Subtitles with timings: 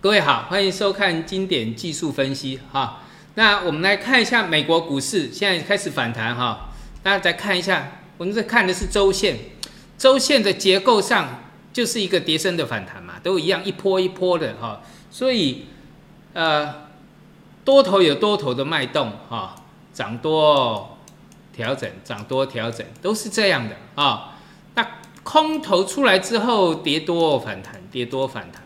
[0.00, 3.00] 各位好，欢迎收看经典技术分析哈。
[3.34, 6.68] 那我们来看一下美国股市现在开始反弹哈。
[7.02, 9.36] 大家再看一下，我们这看的是周线，
[9.98, 11.42] 周线的结构上
[11.72, 14.82] 就是一个叠升的反弹嘛，都一样一波一波的哈。
[15.10, 15.66] 所以
[16.32, 16.86] 呃，
[17.64, 19.56] 多头有多头的脉动哈，
[19.92, 20.96] 涨多
[21.52, 24.38] 调整，涨多调整都是这样的啊。
[24.76, 24.86] 那
[25.24, 28.62] 空头出来之后跌多反弹，跌多反弹。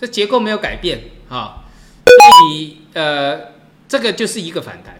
[0.00, 0.98] 这结构没有改变
[1.28, 1.64] 啊，
[2.06, 3.52] 所以呃，
[3.86, 4.94] 这个就是一个反弹。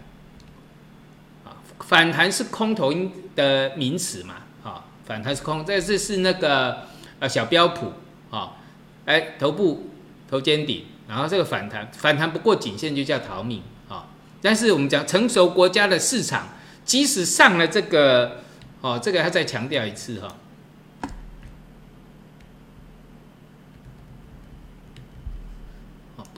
[1.43, 2.93] 啊，反弹是空头
[3.35, 6.85] 的名词嘛啊，反弹是空，这是是那个
[7.17, 7.93] 呃小标普
[8.29, 8.57] 啊，
[9.05, 9.89] 哎头部
[10.29, 14.05] 头肩顶，然后这个反弹反弹不过颈线就叫逃命啊，
[14.39, 16.49] 但是我们讲成熟国家的市场，
[16.85, 18.43] 即使上了这个
[18.81, 20.37] 哦，这个还再强调一次哈。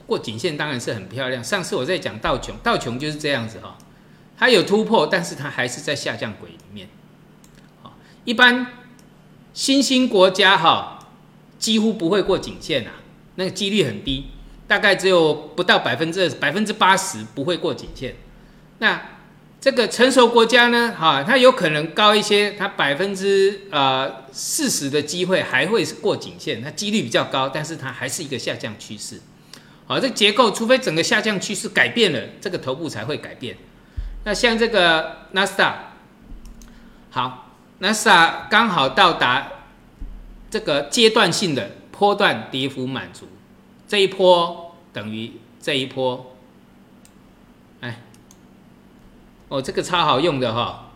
[0.06, 1.42] 过颈线当然是很漂亮。
[1.42, 3.78] 上次我在讲道琼，道琼就是这样子哈，
[4.36, 6.88] 它有突破，但是它还是在下降轨里面。
[8.24, 8.66] 一般
[9.52, 10.98] 新兴国家哈
[11.58, 12.92] 几乎不会过颈线啊，
[13.34, 14.26] 那个几率很低，
[14.66, 18.16] 大概只有不到百分之百分之八十不会过颈线。
[18.78, 19.10] 那
[19.60, 29.20] 这个成熟国家呢，哈，它有可能高一些，它百分之呃四十的机会还会过颈线，它几率比较高，但是它还是一个下降趋势。
[29.86, 33.56] 好，这结构除非整个下降趋势改变了，这个头部才会改变。
[34.24, 35.92] 那像这个纳斯达，
[37.10, 39.52] 好，纳斯达刚好到达
[40.50, 43.28] 这个阶段性的波段跌幅满足，
[43.86, 46.34] 这一波等于这一波，
[47.80, 48.00] 哎，
[49.48, 50.92] 哦，这个超好用的哈，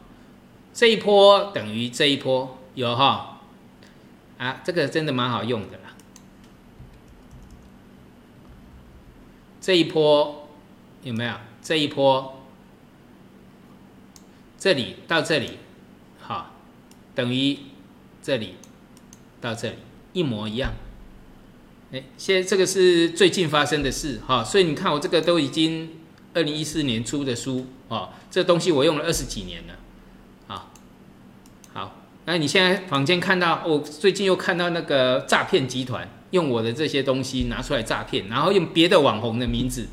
[0.72, 3.40] 这一波等于这一波有哈，
[4.38, 5.78] 啊，这个真的蛮好用的。
[9.68, 10.48] 这一波
[11.02, 11.34] 有没有？
[11.60, 12.40] 这一波，
[14.58, 15.58] 这里到这里，
[16.18, 16.54] 好，
[17.14, 17.58] 等于
[18.22, 18.54] 这里
[19.42, 19.74] 到这里
[20.14, 20.72] 一模一样。
[21.92, 25.98] 哎，现在这个是最近发生的事，哈，所以你看我这个都已经
[26.32, 29.74] 二零一四年出的书，哦，这东西我用了二十几年了，
[30.46, 30.70] 啊，
[31.74, 31.94] 好，
[32.24, 36.08] 那你现在坊间看到，我最近又看到那个诈骗集团。
[36.30, 39.86] 用我的这些东西拿出来诈骗，然后用别的网红的名字，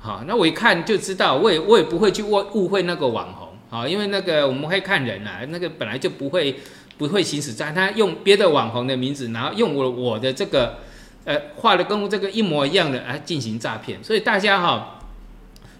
[0.00, 6.56] 好，那我一看就知道，我也我也不会去误误会那个网红，好，因为那个我们会看人啊，那个本来就不会
[6.96, 10.78] 不会行使诈，他用别的网红的名字，然后用我我的这个
[11.24, 15.00] 呃画的跟这个一模一样的来进行诈骗，所以大家哈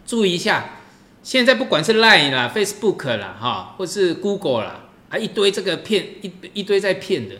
[0.07, 0.81] 注意一下，
[1.23, 7.37] 现在不管是 Line 啦、Facebook 啦，哈，或是 Google 啦，还一堆这个骗一一堆在骗的。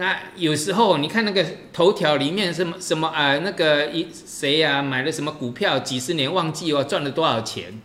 [0.00, 7.80] 那有时候你看那个头条里面什么什么啊，那个一谁呀买了什么股票，几十年忘记哦赚了多少钱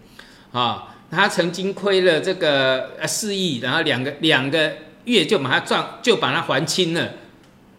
[0.52, 0.96] 啊？
[1.10, 4.74] 他曾经亏了这个呃四亿，然后两个两个
[5.06, 7.14] 月就把它赚就把它还清了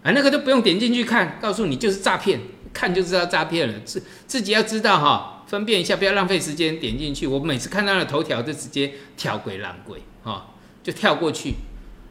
[0.02, 2.40] 啊，那个都不用点进去看，告诉你就是诈骗，
[2.72, 7.28] 看就知道诈骗了，自自己要知道哈，分辨一下，不要浪费时间点进去。
[7.28, 10.46] 我每次看到的头条就直接跳鬼烂鬼啊，
[10.82, 11.54] 就跳过去，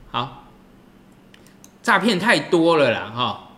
[0.10, 0.43] 好。
[1.84, 3.50] 诈骗太多了啦，哈！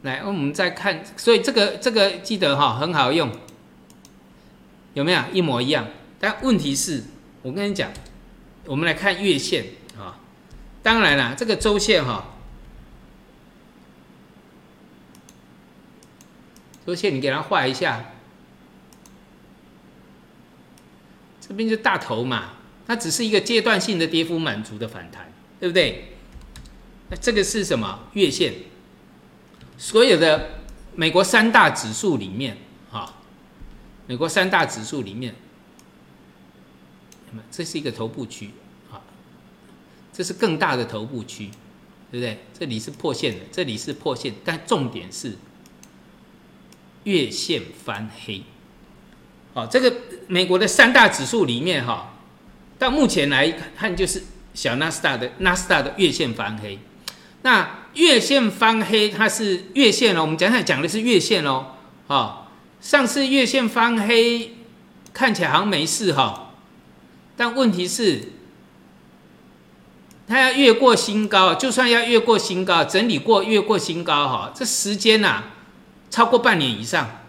[0.00, 3.30] 来，我们再看，所以这个这个记得哈，很好用，
[4.94, 5.86] 有没有一模一样？
[6.18, 7.04] 但问题是，
[7.42, 7.90] 我跟你讲，
[8.64, 9.66] 我们来看月线
[9.98, 10.18] 啊，
[10.82, 12.30] 当然了，这个周线哈，
[16.86, 18.12] 周线你给它画一下，
[21.46, 22.52] 这边就大头嘛，
[22.86, 26.13] 它只是一个阶段性的跌幅满足的反弹，对不对？
[27.10, 28.54] 那这个是什么月线？
[29.76, 30.60] 所有的
[30.94, 32.56] 美国三大指数里面，
[32.90, 33.14] 哈，
[34.06, 35.34] 美国三大指数里面，
[37.30, 38.50] 那么这是一个头部区，
[38.90, 39.02] 啊，
[40.12, 41.50] 这是更大的头部区，
[42.10, 42.44] 对不对？
[42.56, 45.36] 这里是破线的，这里是破线，但重点是
[47.02, 48.44] 月线翻黑。
[49.52, 49.92] 好，这个
[50.28, 52.14] 美国的三大指数里面，哈，
[52.78, 54.22] 到目前来看，就是
[54.54, 56.78] 小纳斯达的纳斯达的月线翻黑。
[57.44, 60.22] 那月线翻黑，它是月线哦。
[60.22, 61.66] 我们讲讲讲的是月线哦。
[62.08, 62.48] 啊，
[62.80, 64.56] 上次月线翻黑
[65.12, 66.54] 看起来好像没事哈，
[67.36, 68.32] 但问题是，
[70.26, 75.44] 它要越过新高，就算要越过新高，整理过越过新高哈，这时间呐
[76.10, 77.20] 超过半年以上。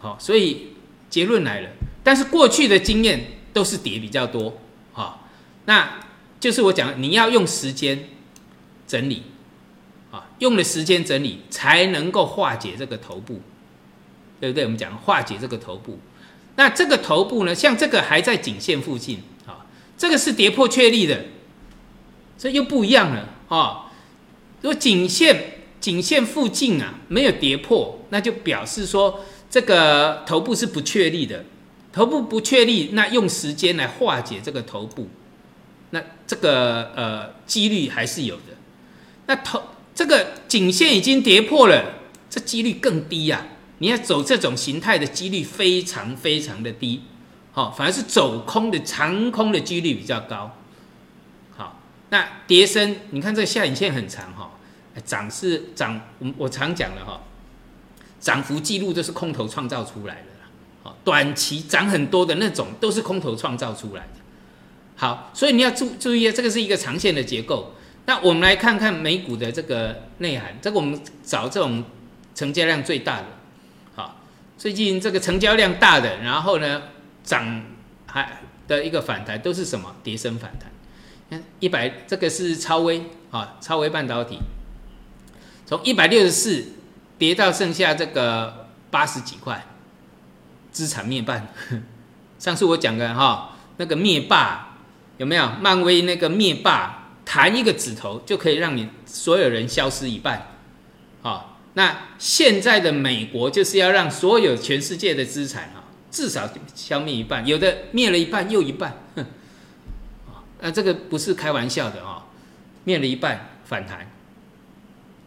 [0.00, 0.74] 好，所以
[1.08, 1.70] 结论来了。
[2.02, 4.58] 但是过去的经验都是跌比较多。
[4.92, 5.26] 好，
[5.64, 6.00] 那
[6.38, 8.10] 就是我讲，你要用时间。
[8.86, 9.22] 整理，
[10.10, 13.40] 啊，用了时间整理才能够化解这个头部，
[14.40, 14.64] 对不对？
[14.64, 15.98] 我们讲化解这个头部，
[16.56, 19.66] 那这个头部呢，像这个还在颈线附近啊，
[19.96, 21.24] 这个是跌破确立的，
[22.38, 23.92] 这又不一样了啊。
[24.60, 31.44] 如果颈线颈线附近啊没有跌破，那就表示说这个头部是不确立的，
[31.92, 35.08] 头部不确立，那用时间来化解这个头部，
[35.90, 38.53] 那这个呃几率还是有的。
[39.26, 39.62] 那头
[39.94, 41.94] 这个颈线已经跌破了，
[42.28, 43.46] 这几率更低呀。
[43.78, 47.02] 你要走这种形态的几率非常非常的低，
[47.52, 50.56] 好，反而是走空的长空的几率比较高。
[51.56, 51.80] 好，
[52.10, 54.50] 那跌升，你看这个下影线很长哈。
[55.04, 57.20] 涨是涨，我我常讲的哈，
[58.20, 60.28] 涨幅记录都是空头创造出来的。
[60.84, 64.20] 好，短期涨很多的那种都是空头创造出来的。
[64.94, 67.74] 好，所以你要注注意啊，这个是一个长线的结构。
[68.06, 71.84] 那我们来看看美股的这个内涵，这个我们找这种
[72.34, 73.26] 成交量最大的。
[73.94, 74.20] 好，
[74.58, 76.82] 最近这个成交量大的，然后呢
[77.22, 77.64] 涨
[78.06, 79.96] 还的一个反弹都是什么？
[80.02, 80.70] 跌升反弹。
[81.30, 84.38] 看一百，这个是超微啊，超微半导体。
[85.64, 86.66] 从一百六十四
[87.16, 89.64] 跌到剩下这个八十几块，
[90.70, 91.48] 资产灭半。
[92.38, 94.76] 上次我讲的哈，那个灭霸
[95.16, 95.48] 有没有？
[95.62, 100.56] 漫威那个灭霸弹一个指头就可以让你所有人消失一半。
[101.22, 108.98] 好，那现在的美国就是要让所有全世界的资产啊，至少消灭一半，有的灭了一半又一半。
[110.60, 112.26] 那这个不是开玩笑的啊，
[112.84, 114.10] 灭了一半反弹。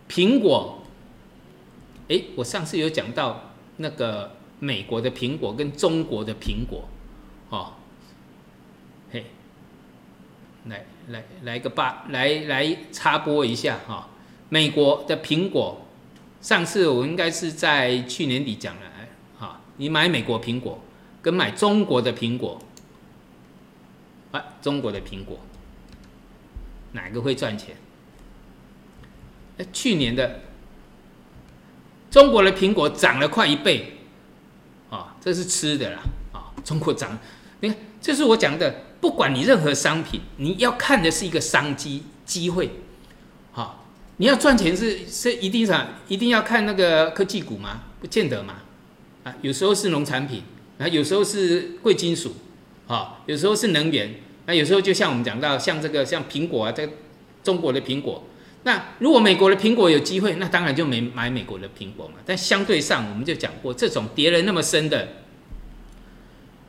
[0.09, 0.83] 苹果，
[2.07, 6.88] 哎，我上次有讲到那个美国的苹果跟中国的苹果，
[7.49, 7.73] 哦，
[11.07, 14.09] 来来个八，来来插播一下哈，
[14.50, 15.86] 美国的苹果，
[16.42, 20.80] 上次我应该是在去年底讲了，哎，哈，你买美国苹果
[21.21, 22.59] 跟买中国的苹果，
[24.31, 25.39] 啊，中国的苹果，
[26.92, 27.75] 哪个会赚钱？
[29.57, 30.42] 哎去年的
[32.12, 33.94] 中国的苹果涨了快一倍，
[34.89, 37.18] 啊，这是吃的啦，啊，中国涨，
[37.59, 42.69] 你看，这是我讲的，不管你任何商品，你要看的是一个商机机会，
[43.51, 43.86] 好，
[44.18, 47.83] 你要赚钱是是一定上一定要看那个科技股吗？
[48.00, 48.56] 不见得嘛，
[49.24, 50.44] 啊，有时候是农产品，
[50.77, 52.36] 啊，有时候是贵金属，
[52.88, 54.15] 啊，有时候是能源，
[54.45, 56.88] 那有时候就像我们讲到像这个像苹果啊，这
[57.44, 58.24] 中国的苹果。
[58.63, 62.15] 那如果美国的苹果有机会，那当然就没买美国的苹果嘛。
[62.25, 65.07] 但相对上，我们就讲过，这种跌了那么深的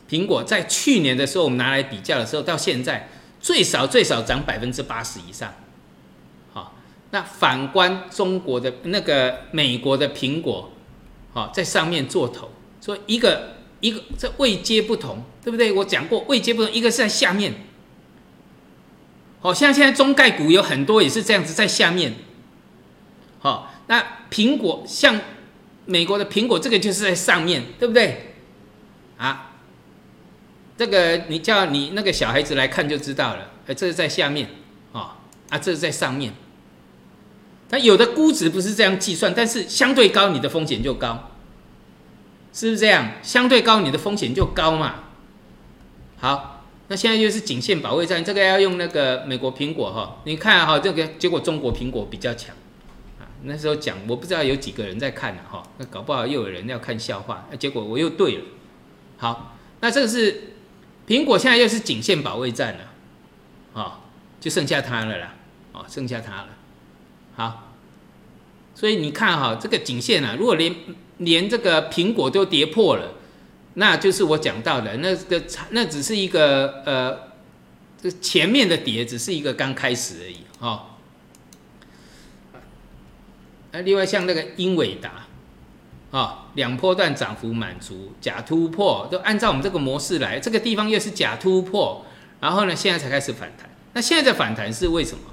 [0.09, 3.09] 苹果，在去年的时候，我们拿来比较的时候，到现在
[3.41, 5.55] 最少最少涨百分之八十以上。
[6.53, 6.75] 好，
[7.11, 10.73] 那反观中国的那个美国的苹果，
[11.33, 12.51] 好，在上面做头，
[12.81, 15.73] 所以一个一个这位阶不同，对不对？
[15.73, 17.53] 我讲过位阶不同，一个是在下面。
[19.41, 22.15] 好像现在中概股有很多也是这样子在下面，
[23.39, 25.21] 好，那苹果像
[25.85, 28.35] 美国的苹果，这个就是在上面对不对？
[29.17, 29.48] 啊，
[30.79, 34.49] 这个你叫你那个小孩子来看就知道了，哎，这是在下面，
[34.93, 35.19] 啊
[35.51, 36.33] 啊，这是在上面。
[37.69, 41.33] 它有的估值不是这样计算，但是相对高，你的风险就高，
[42.55, 43.11] 是不是这样？
[43.23, 45.05] 相对高，你的风险就高嘛。
[46.17, 46.55] 好。
[46.91, 52.57] 那现在就是颈线保卫战，这个要用那个美国苹果哈，你看哈，这个结果中国苹果比较强
[53.21, 53.29] 啊。
[53.43, 58.45] 那时候讲，我不知道有几个人在看呢哈，那搞不好又有人要看笑话，那结果我又对了。
[59.19, 60.55] 好，那这个是
[61.09, 64.01] 苹果现在又是颈线保卫战了，啊，
[64.39, 65.35] 就剩下它了啦，
[65.73, 66.49] 哦，剩下它了。
[67.35, 67.73] 好，
[68.75, 70.75] 所以你看哈，这个颈线啊，如果连
[71.17, 73.15] 连这个苹果都跌破了。
[73.75, 77.17] 那就是我讲到的，那个那只是一个呃，
[78.03, 80.97] 这前面的跌只是一个刚开始而已哈。
[83.71, 85.28] 那另外像那个英伟达，
[86.11, 92.07] 啊，两波段涨幅满足，假突破都按照我们这个模式来，这个地方又是假突破，
[92.41, 93.69] 然后呢现在才开始反弹。
[93.93, 95.25] 那现在的反弹是为什么？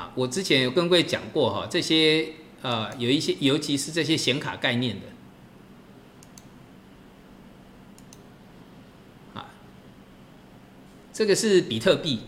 [0.00, 2.30] 啊，我之前有跟各位讲过哈，这些
[2.62, 5.06] 呃有一些，尤其是这些显卡概念的
[9.38, 9.46] 啊。
[11.12, 12.22] 这个是比特币，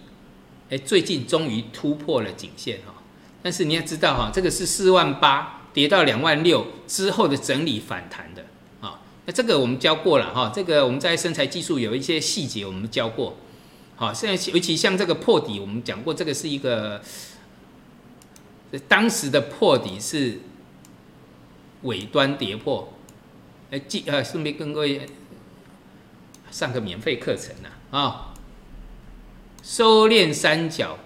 [0.71, 3.03] 哎，最近终于突破了颈线哈。
[3.43, 8.47] 但是你要知道哈，这个是四万八跌到两万六之后的整理反弹的
[8.81, 9.01] 啊。
[9.27, 13.37] 那这个我们教过了哈，这个我们在身材技术有一些细节我们教过。
[13.97, 17.01] 好，现在尤其像这个破底，我们讲过，这个是一个
[18.89, 20.41] 当时的破底是
[21.83, 22.93] 尾端跌破，
[23.71, 25.07] 哎，记呃，顺便跟各位
[26.51, 28.35] 上个免费课程呐啊，
[29.63, 30.99] 收敛三角，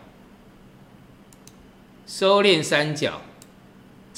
[2.06, 3.20] 收敛三角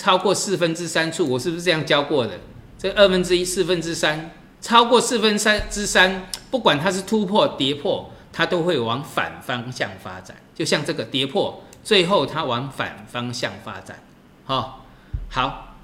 [0.00, 2.32] 超过四分之三处，我是不是这样教过的？
[2.78, 10.34] 这二分之一、四分之三，超过四分三之三，不管它是突破、跌破，它都会往反方向发展。
[10.54, 14.02] 就像这个跌破，最后它往反方向发展。
[14.46, 14.86] 好，
[15.28, 15.76] 好，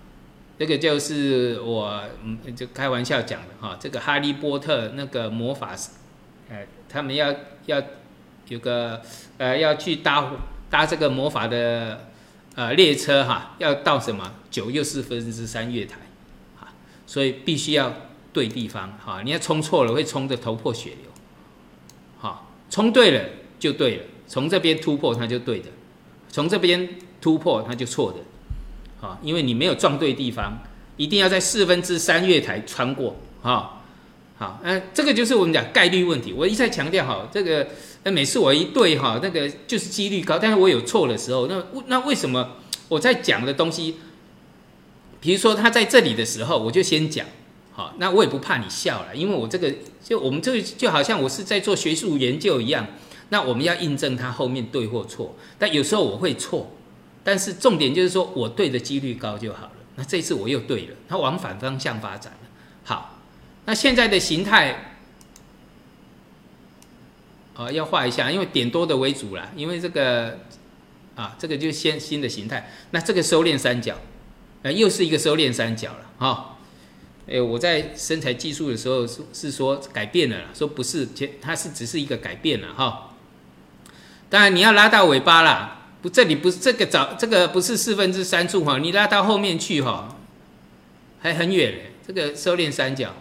[0.59, 3.77] 这个就是我嗯，就开玩笑讲的哈。
[3.79, 5.73] 这个哈利波特那个魔法，
[6.49, 7.35] 呃，他们要
[7.67, 7.83] 要
[8.49, 9.03] 有个
[9.37, 10.33] 呃要去搭
[10.71, 12.07] 搭这个魔法的
[12.57, 15.99] 呃列车哈，要到什么九又四分之三月台。
[17.09, 17.95] 所以必须要
[18.33, 21.09] 对地方，哈，你要冲错了会冲得头破血流，
[22.19, 23.25] 好，冲对了
[23.61, 25.69] 就对了，从这边突破它就对的，
[26.29, 30.59] 从这边突破它就错的，啊，因为你没有撞对地方，
[30.97, 33.81] 一定要在四分之三月台穿过，哈，
[34.37, 37.69] 好，嗯，这个就是我们讲概率问题，我一再强调哈，这个，
[38.07, 42.53] 那每次我一对哈，那个就是几率高，但是我有错的时候，那那为什么
[42.87, 43.97] 我在讲的东西？
[45.21, 47.27] 比如说他在这里的时候，我就先讲，
[47.73, 52.87] 好，那我也不怕你笑了，因为我这个就我们这个就好像我是在做学术研究一样，
[53.31, 56.71] 那我们要印证他后面对或错，但有时候我会错，
[57.25, 59.73] 但是重点就是说我对的几率高就好了。
[59.97, 62.49] 那这次我又对了，它往反方向发展了。
[62.85, 63.19] 好，
[63.65, 64.96] 那现在的形态，
[67.57, 70.39] 啊，要画一下，因为点多的为主啦，因为这个
[71.15, 73.97] 啊，这个就先新的形态，那这个收敛三角。
[74.63, 76.57] 呃，又是一个收敛三角了哈。
[77.29, 81.09] 哎，我在身材技术的时候是是说改变了啦，说不是，
[81.41, 83.15] 它是只是一个改变了哈。
[84.29, 90.17] 当然你要拉到尾巴啦，不，这里不是这个找这个不是四分之三处哈，你拉到后面去哈，
[91.21, 91.93] 还很远嘞。
[92.07, 93.15] 这个收敛三角，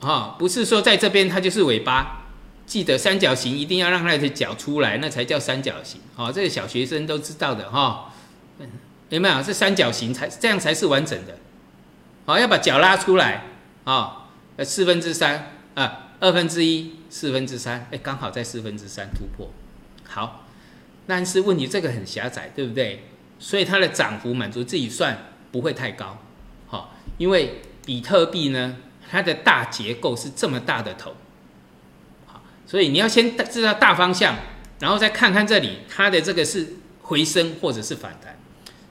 [0.00, 2.16] 哈，不是说在这边它就是尾巴。
[2.66, 6.00] 记得三角形一定要让它的脚出来，那才叫三角形。
[6.14, 8.12] 哦，这个小学生都知道的哈。
[9.08, 9.42] 有没有？
[9.42, 11.36] 是三角形才这样才是完整的。
[12.26, 13.42] 好，要把脚拉出来。
[13.82, 14.28] 啊，
[14.62, 19.50] 四分之三啊，二分之一，四分之三，哎，刚好在四分之三突破。
[20.06, 20.46] 好，
[21.08, 23.04] 但是问题这个很狭窄，对不对？
[23.40, 26.18] 所以它的涨幅满足自己算不会太高。
[26.68, 28.76] 好，因为比特币呢，
[29.10, 31.14] 它的大结构是这么大的头。
[32.26, 34.36] 好所以你要先知道大方向，
[34.78, 38.38] 然后再看看这里它的这个是回升或者是反弹。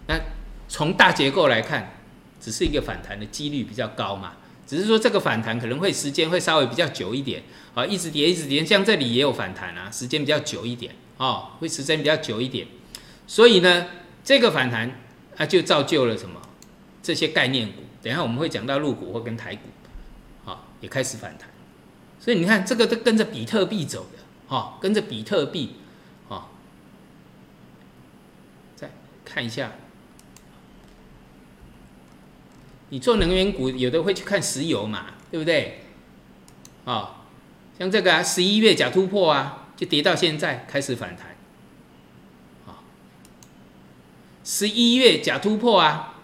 [0.07, 0.19] 那
[0.67, 1.93] 从大结构来看，
[2.41, 4.33] 只是一个反弹的几率比较高嘛，
[4.67, 12.67] 只是说这个反弹可能会时间会稍微比较久一点，啊，一直跌一直跌，像这里也有反弹啊，时间比较久一点，哦，会时间比较久一点。
[13.25, 13.87] 所以呢，
[14.23, 14.99] 这个反弹
[15.37, 16.41] 啊就造就了什么？
[17.01, 19.61] 这些概念股，等下我们会讲到陆股或跟台股，
[20.81, 21.49] 也开始反弹。
[22.19, 25.75] 所以你看，这个都跟着比特币走的，哈，跟着比特币，
[26.27, 26.49] 哈。
[28.75, 28.91] 再
[29.23, 29.71] 看一下，
[32.89, 35.85] 你做能源股，有的会去看石油嘛，对不对？
[36.85, 37.23] 啊，
[37.77, 41.35] 像这个啊，十一月假突破啊，就跌到现在开始反弹，
[42.67, 42.83] 啊，
[44.43, 46.18] 十一月假突破啊，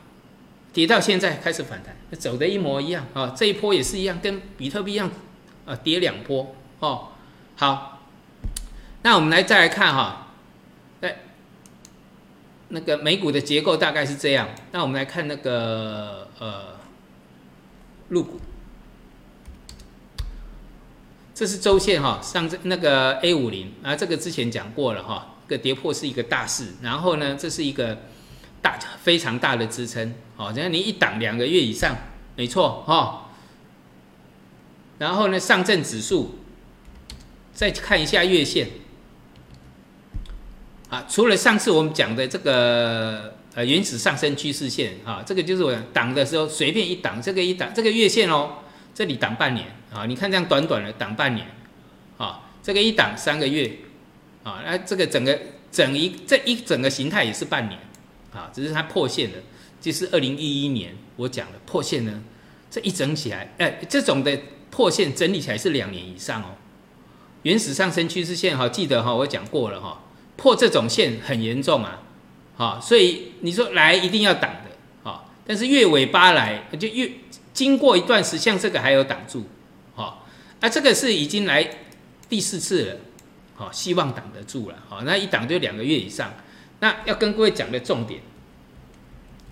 [0.76, 5.10] 跌到现在开始反弹，走的一模一样啊，这一波也是一样，跟比特币一样。
[5.66, 7.08] 啊，跌两波哦，
[7.56, 8.04] 好，
[9.02, 10.28] 那我们来再来看哈，
[11.02, 11.22] 哎，
[12.68, 14.50] 那个美股的结构大概是这样。
[14.72, 16.78] 那我们来看那个呃，
[18.10, 18.40] 入股，
[21.34, 27.98] 这是周线哈，上这那个 A 五零啊，这个之前讲过了哈，个跌破是一个大势，然后呢，这是一个
[28.62, 31.96] 大非常大的支撑，好，只要你一挡两个月以上，
[32.36, 33.30] 没错哈。
[34.98, 36.40] 然后呢，上证指数
[37.54, 38.70] 再看一下月线，
[40.90, 48.60] 啊，除了上次我们讲的这个呃原始上升趋势线啊，这个就是我挡的时候随便一挡，这个一挡这个月线哦，
[48.94, 51.46] 这里挡半年啊，你看这样短短的挡半年，
[52.18, 53.70] 啊，这个一挡三个月，
[54.44, 55.38] 啊，那这个整个
[55.72, 57.78] 整一这一整个形态也是半年，
[58.34, 59.38] 啊，只是它破线了，
[59.86, 62.24] 就是二零一一年我讲的破线呢，
[62.72, 64.36] 这一整起来，哎，这种的。
[64.72, 66.48] 破线整理起来是两年以上哦，
[67.44, 70.04] 原始上升趋势线哈，记得哈，我讲过了哈，
[70.36, 72.02] 破这种线很严重啊，
[72.58, 77.10] 哈，所以你说来一定要挡的，好，但是越尾巴来就越
[77.54, 79.46] 经过一段时，像这个还有挡住，
[79.96, 80.26] 哈，
[80.60, 81.66] 啊这个是已经来
[82.28, 82.98] 第四次了，
[83.56, 86.34] 好，希望挡得住了，好，那一挡就两个月以上，
[86.82, 88.20] 那要跟各位讲的重点，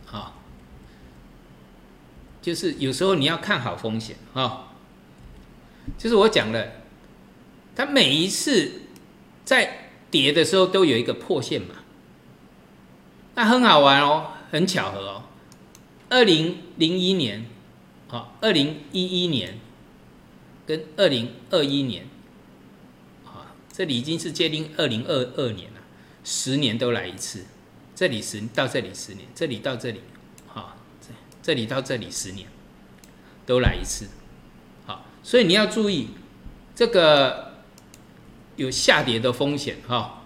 [0.06, 0.42] 好，
[2.44, 4.70] 就是有时候你要看好风险啊。
[5.98, 6.66] 就是我讲了，
[7.76, 8.84] 它每一次
[9.44, 11.76] 在跌的时候都有一个破线嘛，
[13.36, 15.24] 那很好玩哦，很巧合哦。
[16.10, 17.46] 二零零一年，
[18.08, 19.60] 好，二零一一年
[20.66, 22.08] 跟二零二一年，
[23.26, 25.82] 啊，这里已经是接近二零二二年了，
[26.24, 27.46] 十年都来一次，
[27.94, 30.00] 这里十到这里十年，这里到这里，
[31.44, 32.48] 这里到这里十年，
[33.46, 34.08] 都来一次。
[34.86, 36.12] 好所以你要注意，
[36.74, 37.56] 这个
[38.56, 40.22] 有下跌的风险哈。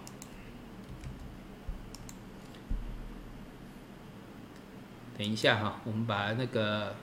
[5.18, 6.96] 等一下哈，我们把那个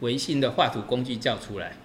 [0.00, 1.78] 微信的画图工具叫出来。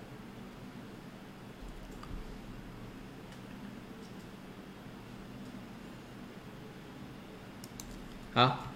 [8.34, 8.69] 好。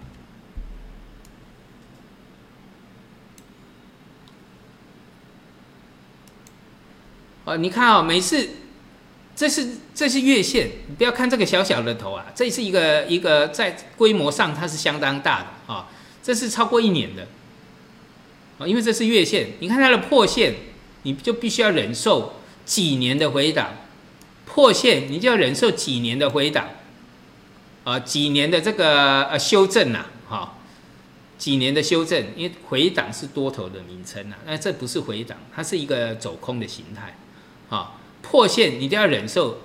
[7.44, 8.48] 哦，你看哦，每次
[9.36, 15.88] 这是这是月线，你不要看这个小小的头啊，这是一个一个在规模上它是相当大的啊，
[16.22, 17.26] 这是超过一年的
[18.58, 20.54] 啊，因为这是月线，你看它的破线，
[21.02, 22.34] 你就必须要忍受
[22.64, 23.74] 几年的回档，
[24.46, 26.68] 破线你就要忍受几年的回档
[27.84, 30.54] 啊，几年的这个呃修正呐，哈，
[31.36, 37.14] 几年的修正，因为回档是多头的名称呐，那这不是回档，它是一个走空的形态。
[37.70, 37.92] 啊，
[38.22, 39.60] 破线你都要忍受，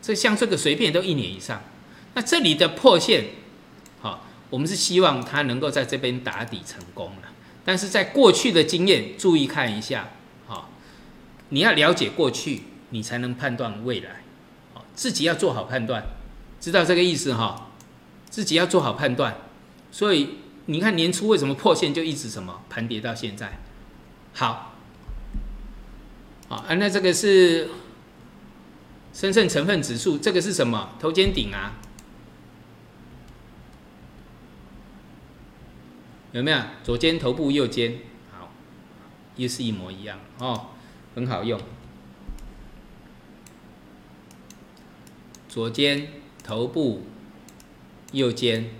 [0.00, 1.62] 这像这个随便都一年以上。
[2.14, 3.24] 那这里的破线，
[4.00, 7.28] 好，我们是希望它能够在这边打底成功了。
[7.64, 10.10] 但是在过去的经验，注意看一下，
[10.46, 10.70] 好，
[11.48, 14.22] 你要了解过去，你才能判断未来。
[14.74, 16.04] 好，自己要做好判断，
[16.60, 17.70] 知道这个意思哈？
[18.28, 19.36] 自己要做好判断。
[19.90, 23.60] 所以你看年初为什么破线就一直什么盘跌到现在？
[24.32, 24.71] 好。
[26.54, 27.68] 啊，那这个是
[29.12, 30.90] 深圳成分指数，这个是什么？
[30.98, 31.74] 头肩顶啊，
[36.32, 36.58] 有没有？
[36.82, 37.98] 左肩头部，右肩，
[38.30, 38.50] 好，
[39.36, 40.68] 又是一模一样哦，
[41.14, 41.60] 很好用。
[45.48, 46.08] 左肩
[46.42, 47.02] 头部，
[48.12, 48.70] 右肩，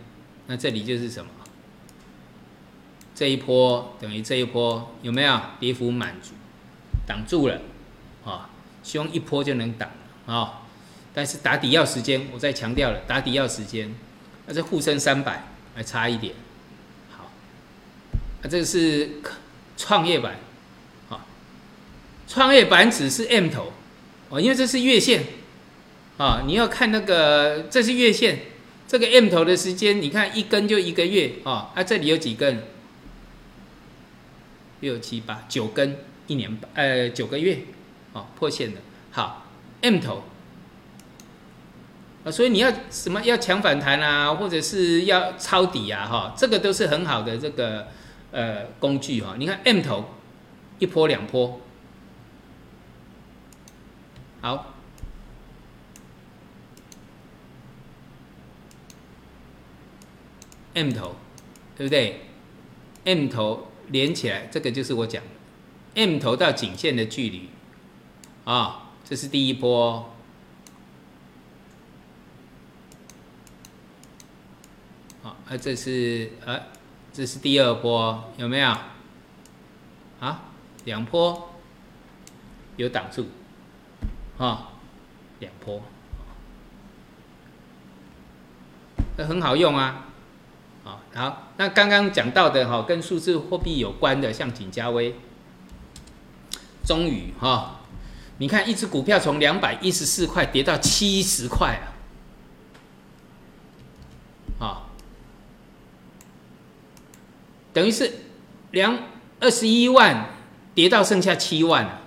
[0.46, 1.30] 那这里就是什么？
[3.14, 6.32] 这一波等于这一波有没有跌幅满足？
[7.06, 7.60] 挡住了，
[8.24, 8.48] 啊，
[8.82, 9.90] 希望一波就能挡
[10.26, 10.62] 啊，
[11.12, 13.94] 但是打底要时间，我再强调了，打底要时间，
[14.46, 16.34] 那这沪深三百还差一点，
[17.10, 17.24] 好，
[18.42, 19.20] 啊，这个是
[19.76, 20.36] 创业板，
[21.10, 21.26] 啊，
[22.28, 23.72] 创业板只是 M 头，
[24.28, 25.24] 哦，因为这是月线，
[26.18, 28.38] 啊，你要看那个这是月线，
[28.86, 32.62] 这个 M 头的时间，你看一根就一个月，啊，啊，这里有几根？
[34.80, 35.96] 六七八九根。
[36.32, 37.58] 一年，呃，九个月，
[38.14, 39.46] 哦，破线的，好
[39.82, 40.22] ，M 头，
[42.24, 47.88] 啊，所以你要什么要强反弹啊，或者是要抄底啊，哈，这个都是很好的这个
[48.30, 49.34] 呃工具哈。
[49.38, 50.06] 你看 M 头，
[50.78, 51.60] 一波两波，
[54.40, 54.74] 好
[60.72, 61.14] ，M 头，
[61.76, 62.22] 对不对
[63.04, 65.22] ？M 头连起来，这个就是我讲。
[65.94, 67.48] M 头到颈线的距离，
[68.44, 70.10] 啊，这是第一波，
[75.22, 76.60] 啊，这是呃，
[77.12, 78.76] 这是第二波，有没有？
[80.20, 80.42] 啊，
[80.84, 81.48] 两波。
[82.76, 83.26] 有挡住，
[84.38, 84.70] 啊，
[85.40, 85.82] 两波，
[89.18, 90.06] 那很好用啊，
[90.82, 95.14] 啊，好，那刚刚讲到的哈，跟数字货币有关的，像锦嘉威。
[96.84, 97.80] 终于哈，
[98.38, 101.80] 你看一只股票从两百一十四块跌到七十块
[104.58, 104.82] 啊，啊，
[107.72, 108.12] 等于是
[108.72, 108.98] 两
[109.38, 110.30] 二十一万
[110.74, 112.00] 跌到剩下七万了。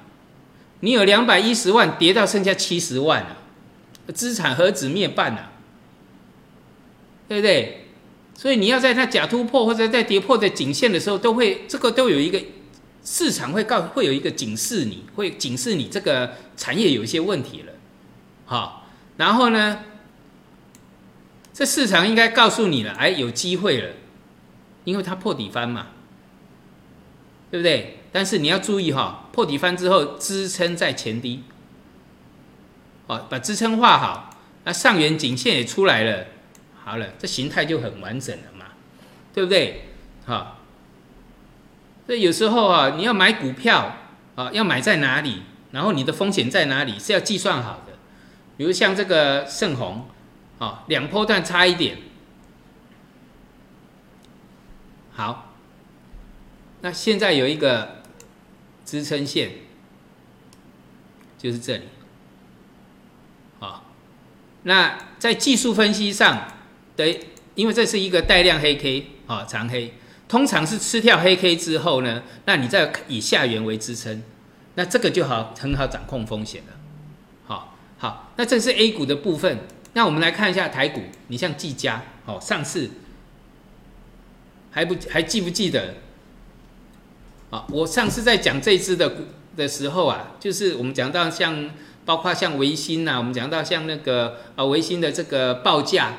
[0.81, 3.37] 你有两百一十万跌到剩下七十万了，
[4.13, 5.51] 资产何止灭半啊，
[7.29, 7.87] 对不对？
[8.33, 12.43] 所以你要在它假突破或者在跌破的颈线的时候，都会这个都有一个。
[13.05, 17.71] 市场会告会有一个警示，你会警示你这个产业有一些问题了，
[18.47, 18.87] 好，
[19.17, 19.83] 然后呢，
[21.53, 23.93] 这市场应该告诉你了，哎，有机会了，
[24.85, 25.89] 因为它破底翻嘛，
[27.51, 27.99] 对不对？
[28.11, 31.43] 但是你要注意哈，破底翻之后支撑在前低，
[33.05, 36.25] 哦，把支撑画好，那上缘颈线也出来了，
[36.83, 38.65] 好了，这形态就很完整了嘛，
[39.31, 39.89] 对不对？
[40.25, 40.64] 好。
[42.05, 43.95] 所以有时候啊，你要买股票
[44.35, 45.41] 啊，要买在哪里，
[45.71, 47.93] 然后你的风险在哪里，是要计算好的。
[48.57, 50.07] 比如像这个盛虹，
[50.59, 51.97] 啊，两波段差一点，
[55.11, 55.53] 好，
[56.81, 58.03] 那现在有一个
[58.85, 59.51] 支撑线，
[61.37, 61.83] 就是这里，
[63.59, 63.83] 啊，
[64.63, 66.47] 那在技术分析上，
[66.95, 67.19] 对，
[67.55, 69.93] 因为这是一个带量黑 K 啊，长黑，
[70.27, 74.23] 通常是吃掉黑 K 之后呢，那你再以下缘为支撑，
[74.75, 76.73] 那这个就好，很好掌控风险了，
[77.45, 79.59] 好，好，那这是 A 股的部分，
[79.93, 82.89] 那我们来看一下台股，你像技嘉，哦，上次
[84.71, 85.95] 还不还记不记得？
[87.51, 89.11] 啊，我上次在讲这支的
[89.55, 91.69] 的时候啊，就是我们讲到像
[92.03, 96.13] 包括像维新呐，我们讲到像那个啊维新的这个报价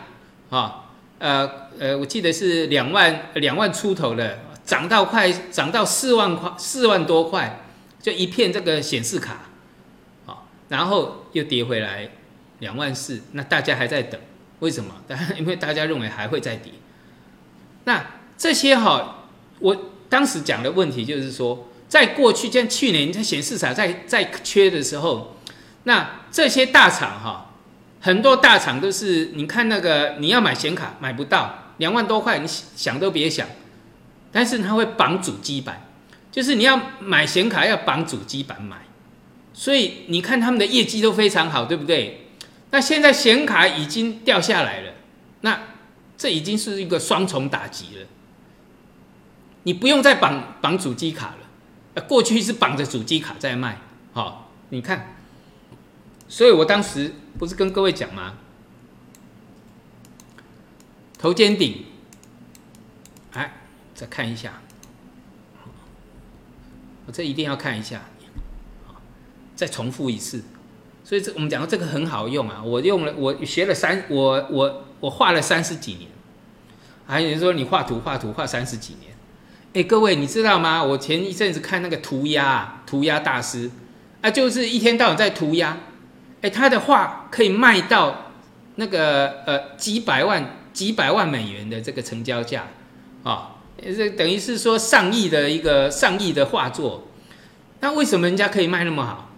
[0.48, 0.85] 啊，
[1.18, 7.64] 呃呃，我记得是两万两万出头的，涨到快涨到四万块四万多块，
[8.00, 9.40] 就一片这个显示卡，
[10.26, 12.08] 啊，然后又跌回来
[12.58, 14.20] 两万四，那大家还在等，
[14.60, 14.94] 为什么？
[15.38, 16.72] 因为大家认为还会再跌，
[17.84, 18.04] 那。
[18.38, 19.24] 这些哈，
[19.60, 19.74] 我
[20.10, 25.38] 当时讲的问题就是说，在过去像去年在显示卡在在缺的时候，
[25.84, 27.45] 那这些大厂哈，
[28.06, 33.48] 很多大厂都是你看那个你要买显卡买不到两万多块，你想都别想。
[34.30, 35.82] 但是它会绑主机板，
[36.30, 38.76] 就是你要买显卡要绑主机板买，
[39.52, 42.28] 所以你看他们的业绩都非常好，对不对？
[42.70, 44.92] 那现在显卡已经掉下来了，
[45.40, 45.58] 那
[46.16, 48.06] 这已经是一个双重打击了。
[49.64, 51.34] 你不用再绑绑主机卡
[51.94, 53.80] 了，过去是绑着主机卡在卖，
[54.12, 55.15] 好，你看，
[56.28, 58.34] 所以我当时不是跟各位讲吗？
[61.18, 61.84] 头肩顶，
[63.32, 63.54] 哎，
[63.94, 64.60] 再看一下，
[67.06, 68.02] 我这一定要看一下，
[69.54, 70.42] 再重复一次，
[71.02, 76.10] 所以这我们讲到这个很好用啊，我用了，我学了三，我我我画了三十几年，
[77.06, 79.14] 还有人说你画图画图画三十几年。
[79.72, 80.82] 哎，各位，你知道吗？
[80.82, 83.70] 我前一阵子看那个涂鸦，涂鸦大师，
[84.20, 85.78] 啊，就是一天到晚在涂鸦。
[86.50, 88.32] 他的画可以卖到
[88.76, 92.66] 那个呃几百万、几百万美元的这个成交价，
[93.22, 97.08] 啊，这等于是说上亿的一个上亿的画作。
[97.80, 99.30] 那为什么人家可以卖那么好？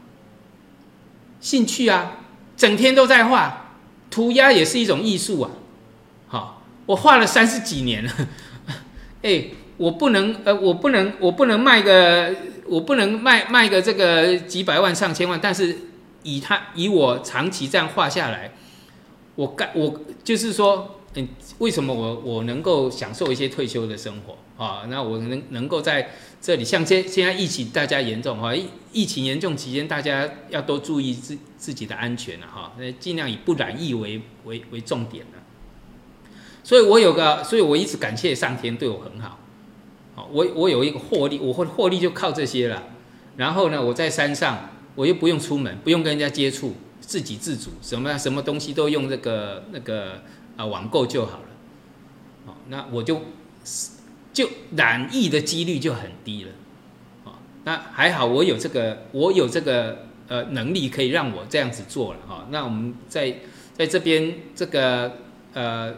[1.41, 2.13] 兴趣啊，
[2.57, 3.73] 整天都在画，
[4.11, 5.51] 涂鸦也是一种艺术啊。
[6.29, 8.13] 好，我画了三十几年了，
[9.23, 9.45] 哎。
[9.79, 12.35] 我不能，呃，我不能，我不能卖个，
[12.67, 15.88] 我不能卖卖个这个几百万上千万，但是
[16.23, 18.53] 以他以我长期这样画下来，
[19.35, 21.29] 我干我就是说，嗯，
[21.59, 24.85] 为什么我我能够享受一些退休的生活啊？
[24.89, 35.43] 那我能能够在这里，像现现在疫情大家严重哈，疫疫情严重期间，大家要多注意自自己的安全了哈，那尽量以不染疫为为为重点了。
[36.63, 39.39] 所以我有个，所以我一直感谢上天对我很好。
[40.31, 42.83] 我我有一个获利，我获获利就靠这些了。
[43.37, 44.69] 然后呢，我在山上，
[44.99, 50.21] 我又不用出门，不用跟人家接触，自给自足，什么什么东西都用这个那个
[50.57, 51.45] 啊网购就好了。
[52.47, 53.23] 哦，那我就
[54.33, 56.51] 就染疫的几率就很低了。
[57.23, 62.21] 哦，那还好，我有这个我有这个呃能力可以让我这样子做了。
[62.27, 63.37] 哈，那我们在
[63.75, 65.13] 在这边这个
[65.55, 65.95] 呃。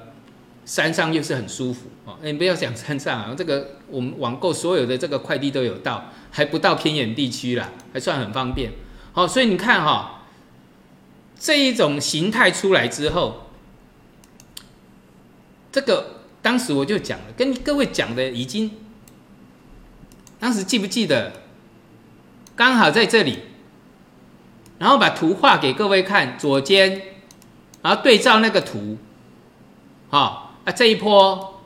[0.67, 8.71] 山上又是很舒服哦，你不要讲山上啊，这个我们网购所有的这个快递都有到，还不到偏远地区啦，还算很方便。
[9.13, 10.23] 好，所以你看哈，
[11.39, 13.47] 这一种形态出来之后，
[15.73, 18.71] 这个当时我就讲了，跟各位讲的已经，
[20.39, 21.33] 当时记不记得？
[22.57, 23.39] 刚好在这里，
[24.79, 27.03] 然后把图画给各位看，左肩，
[27.83, 28.99] 然后对照那个图，
[30.09, 30.49] 好。
[30.63, 31.63] 啊，这一波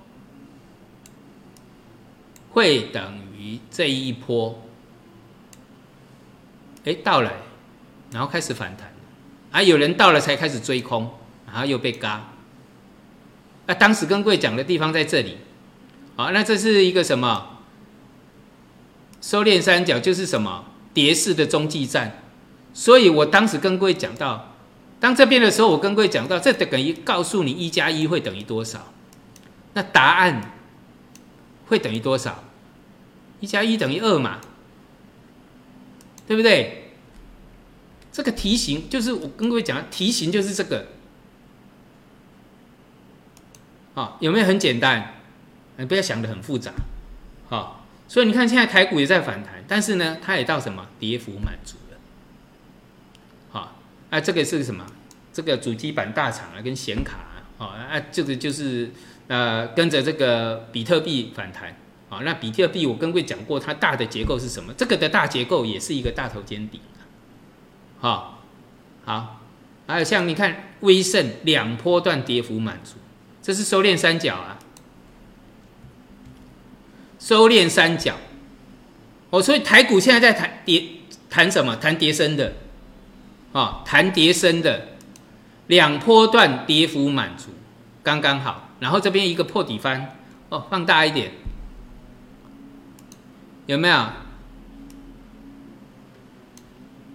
[2.52, 4.62] 会等于这一波，
[6.84, 7.32] 哎，到了，
[8.10, 8.92] 然后开始反弹，
[9.50, 11.10] 啊，有人到了才开始追空，
[11.46, 12.30] 然后又被嘎。
[13.66, 15.38] 那当时跟各位讲的地方在这里，
[16.16, 17.58] 好，那这是一个什么？
[19.20, 20.66] 收敛三角就是什么？
[20.92, 22.22] 蝶式的中继站，
[22.72, 24.50] 所以我当时跟各位讲到。
[25.00, 28.92] 当这边的时候，我跟各位讲到，这等于告诉你一加一会等于多少？
[29.72, 30.52] 那答案
[31.66, 32.44] 会等于多少？
[33.40, 34.38] 一加一等于二嘛，
[36.26, 36.92] 对不对？
[38.12, 40.86] 这个题型就是我跟各位讲，题型就是这个。
[43.94, 45.14] 好，有没有很简单？
[45.76, 46.72] 你不要想的很复杂。
[47.48, 51.98] 好，所以你看现在台股也在反弹，但是呢，它也到什么跌幅满足了。
[53.50, 53.76] 好，
[54.10, 54.86] 啊，这个是什么？
[55.32, 57.18] 这个主机板大厂啊，跟显卡
[57.58, 58.92] 啊，啊，这个就是
[59.26, 61.76] 呃跟着这个比特币反弹。
[62.14, 64.72] 啊，那比特币我跟各位讲过，它大的结构是什么？
[64.74, 66.80] 这个的大结构也是一个大头肩顶。
[68.00, 68.42] 好，
[69.04, 69.40] 好，
[69.86, 72.96] 还有像你看威盛两波段跌幅满足，
[73.42, 74.58] 这是收敛三角啊。
[77.18, 78.16] 收敛三角，
[79.30, 80.84] 哦，所以台股现在在谈跌，
[81.30, 81.74] 谈什么？
[81.76, 82.52] 谈跌升的，
[83.52, 84.88] 啊，谈跌升的，
[85.68, 87.46] 两波段跌幅满足，
[88.02, 88.68] 刚刚好。
[88.78, 90.14] 然后这边一个破底翻，
[90.50, 91.32] 哦，放大一点，
[93.66, 94.06] 有没有？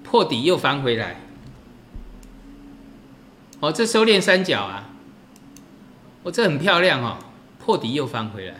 [0.03, 1.21] 破底又翻回来，
[3.59, 4.89] 哦，这收敛三角啊，
[6.23, 7.19] 哦，这很漂亮哦，
[7.59, 8.55] 破底又翻回来。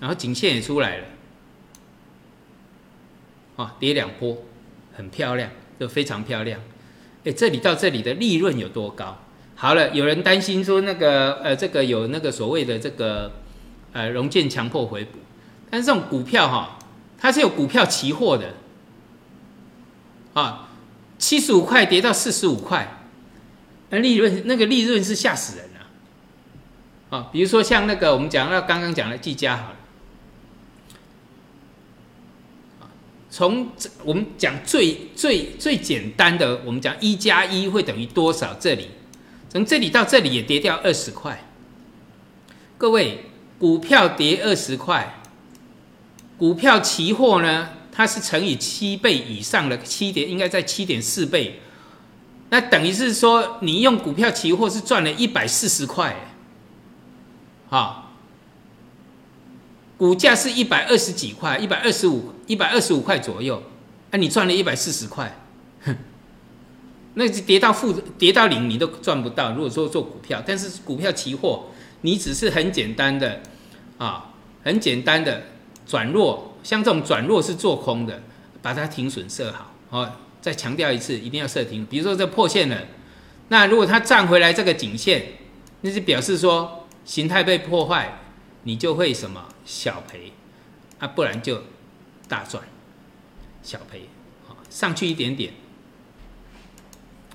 [0.00, 1.04] 然后颈线也出来了，
[3.54, 4.38] 啊，跌两波，
[4.92, 5.48] 很漂亮，
[5.78, 6.60] 就非常漂亮。
[7.24, 9.18] 哎，这里到这里的利润有多高？
[9.54, 13.30] 好了，有人担心说那个呃，这个有那个所谓的这个
[13.96, 15.12] 呃融券强迫回补，
[15.70, 16.78] 但是这种股票哈，
[17.18, 18.52] 它是有股票期货的，
[20.34, 20.68] 啊，
[21.18, 22.98] 七十五块跌到四十五块，
[23.88, 29.76] 那利润那个利润是吓死人了，啊，比如说像那个我们讲到刚刚讲的技嘉好了。
[33.30, 33.70] 从
[34.04, 38.52] 我们讲最最最简单的，我们讲一加一会等于多少？
[38.60, 38.90] 这里
[39.48, 41.42] 从这里到这里也跌掉二十块。
[42.78, 43.24] 各位，
[43.58, 45.20] 股票跌二十块，
[46.36, 51.60] 股票期货呢，它是乘以七倍以上的七点，应该在七点四倍。
[52.50, 56.16] 那等于是说，你用股票期货是赚了一百四十块，
[57.68, 58.02] 好。
[59.98, 63.62] 股价是一百二十几块，一百二十五，一百二十五块左右，
[64.10, 65.34] 啊，你赚了一百四十块，
[65.86, 65.96] 哼，
[67.14, 69.52] 那跌到负，跌到零，你都赚不到。
[69.52, 71.68] 如果说做股票，但是股票期货，
[72.02, 73.40] 你只是很简单的，
[73.98, 75.42] 啊，很简单的
[75.86, 78.22] 转弱，像这种转弱是做空的，
[78.62, 81.84] 把它停损设好，哦，再强调一次，一定要设停。
[81.86, 82.84] 比如说这破线了，
[83.48, 85.24] 那如果它站回来这个颈线，
[85.80, 88.20] 那就表示说形态被破坏。
[88.68, 90.32] 你就会什么小赔，
[90.98, 91.62] 啊，不然就
[92.26, 92.60] 大赚，
[93.62, 94.08] 小赔，
[94.48, 95.52] 啊，上去一点点，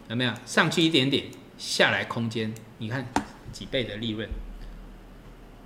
[0.10, 0.34] 有没有？
[0.45, 1.24] 上去一点点，
[1.58, 3.08] 下来空间，你看
[3.54, 4.28] 几倍的利润，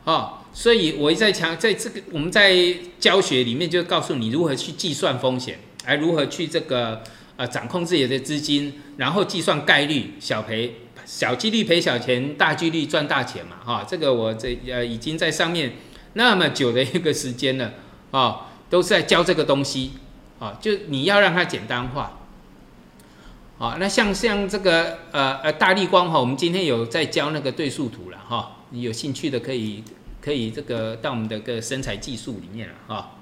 [0.06, 2.56] 哦，所以我一再强，在这个我们在
[2.98, 7.04] 教学里面就告诉你如何去计算风险，而，如何去这个
[7.36, 10.76] 呃掌控自己的资金，然后计算概率，小赔。
[11.08, 15.74] 小几率赔小钱，大几率赚大钱嘛，哈，这个我这呃已经在上面
[16.14, 17.74] 那么久的一个时间了，
[18.10, 19.92] 啊，都是在教这个东西，
[20.40, 22.18] 啊，就你要让它简单化，
[23.60, 29.84] 啊，那像像这个呃呃大力光哈，我们今天有在教那个对数图了，哈，你有兴趣的可以
[30.22, 33.18] 可以这个到我们的个身材技术里面了，哈，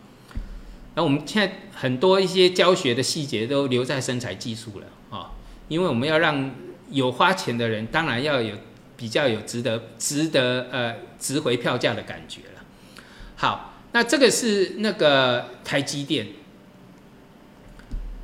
[0.96, 5.32] 那我们现在很多一些教学的细节都留在身材技术了，啊，
[5.68, 6.52] 因为我们要让。
[6.92, 8.56] 有花钱的人，当然要有
[8.96, 12.62] 比较有值得、值得呃值回票价的感觉了。
[13.36, 16.28] 好，那这个是那个台积电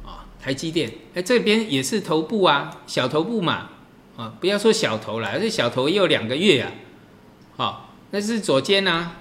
[0.06, 3.70] 啊，台积电，哎，这边也是头部啊，小头部嘛，
[4.18, 6.72] 啊，不要说小头了，这小头也有两个月啊，
[7.60, 9.18] 好，那是左肩啊，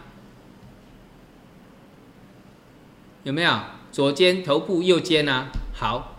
[3.25, 3.61] 有没有？
[3.91, 6.19] 左肩头部，右肩啊，好，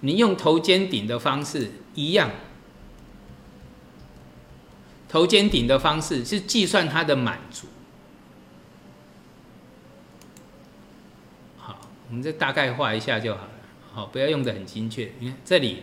[0.00, 1.72] 你用头肩顶的方式。
[1.94, 2.30] 一样，
[5.06, 7.66] 头肩顶的方式是计算它的满足。
[11.58, 13.50] 好，我们再大概画一下就好了。
[13.92, 15.12] 好，不要用的很精确。
[15.18, 15.82] 你看这里，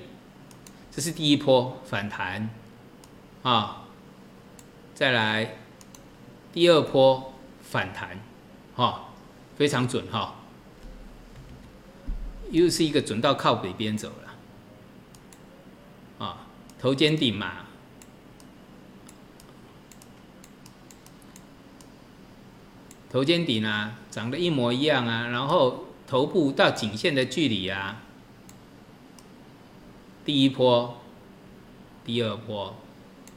[0.90, 2.50] 这是第一波反弹，
[3.44, 3.89] 啊，
[5.00, 5.56] 再来
[6.52, 8.20] 第二波反弹，
[8.76, 9.12] 哈，
[9.56, 10.36] 非常准哈，
[12.52, 16.26] 又是一个准到靠北边走了。
[16.26, 17.68] 啊头肩顶嘛，
[23.10, 28.02] 头肩顶啊，长得一模一样啊，然后头部到颈线的距离啊，
[30.26, 30.98] 第一波，
[32.04, 32.76] 第二波，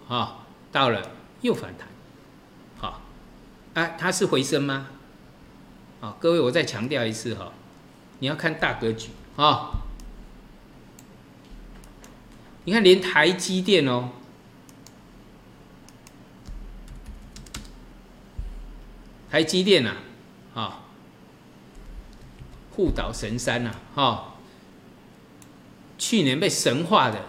[0.09, 0.38] 哈，
[0.72, 1.09] 到了
[1.42, 1.87] 又反弹，
[2.78, 3.02] 好，
[3.74, 4.88] 啊，它是回升吗？
[6.00, 7.52] 啊，各位，我再强调一次哈，
[8.18, 9.11] 你要看大格局。
[9.37, 9.70] 啊。
[12.64, 14.11] 你看，连台积电哦，
[19.28, 19.96] 台积电呐，
[20.55, 20.85] 啊，
[22.70, 24.35] 护岛神山呐，哈，
[25.98, 27.24] 去年被神化的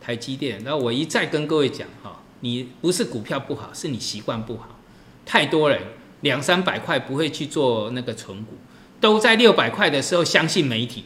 [0.00, 4.78] 台积电，那我一再跟各位讲哈，你不是股票不好，是你习惯不好，
[5.24, 5.80] 太多人
[6.20, 8.54] 两三百块不会去做那个存股，
[9.00, 11.04] 都在六百块的时候相信媒体，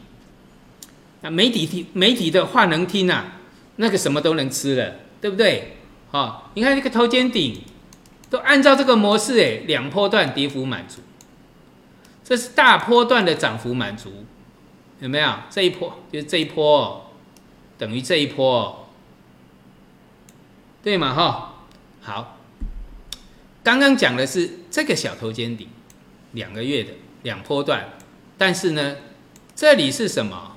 [1.23, 3.41] 那媒体媒体的话能听啊，
[3.77, 5.77] 那个什么都能吃了，对不对？
[6.11, 7.63] 啊，你看这个头肩顶。
[8.33, 11.03] 都按照这个模式，哎，两波段跌幅满足，
[12.25, 14.11] 这是大波段的涨幅满足，
[15.01, 15.31] 有没有？
[15.51, 17.11] 这一波就是这一波，
[17.77, 18.82] 等于这一波，
[20.83, 21.15] 对嘛？
[21.15, 21.55] 哈，
[22.01, 22.39] 好，
[23.63, 25.69] 刚刚讲的是这个小头肩顶，
[26.33, 26.93] 两个月的
[27.23, 27.89] 两波段，
[28.37, 28.97] 但是呢，
[29.55, 30.49] 这里是什么？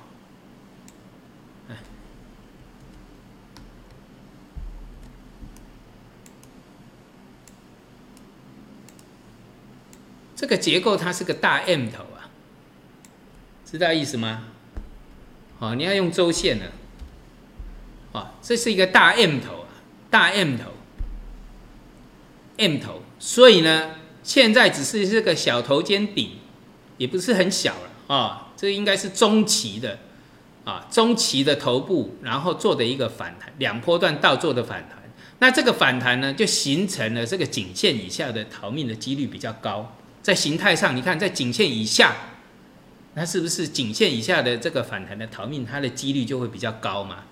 [10.34, 12.28] 这个结构它是个大 M 头啊，
[13.64, 14.44] 知道意思吗？
[15.58, 16.70] 好，你要用周线的，
[18.12, 19.65] 啊，这是一个大 M 头，
[20.16, 20.70] 大 M 头
[22.56, 26.38] ，M 头，所以呢，现在只是这个小头肩顶，
[26.96, 29.98] 也不是很小了啊，这应该是中期的
[30.64, 35.02] 啊，中期的头部，然后做的一个反弹，两波段倒做的反弹，
[35.40, 39.94] 那这个反弹呢，就形成了这个颈线以下的逃命的几率比较高。
[40.22, 42.16] 在形态上，你看在颈线以下，
[43.12, 47.24] 那是不是颈线以下的这个反弹的逃命，它的几率就会比较高嘛？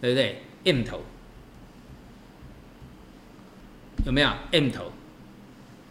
[0.00, 1.00] 对不对？M 头
[4.04, 4.92] 有没有 M 头？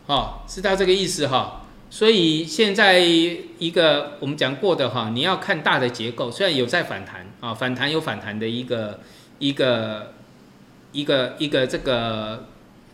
[0.08, 1.66] 哦，知道这个意思哈。
[1.90, 9.00] 所以现在一个我们讲过的哈，你要看大的结构，虽然有在反弹啊，反弹有反弹的一个
[9.40, 10.14] 一个
[10.92, 12.48] 一个一个这个。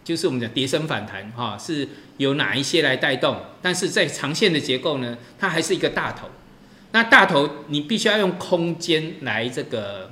[0.05, 3.37] 就是我们讲叠升反弹，哈，是由哪一些来带动？
[3.59, 6.27] 但是在长线的结构呢，它还是一个大头。
[6.91, 10.11] 那大头你必须要用空间来这个，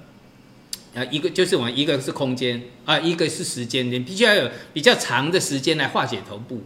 [0.95, 6.61] 啊，一个就是我们一个是空间啊，一个是时间，你必须要有比较长的时间来化解头部，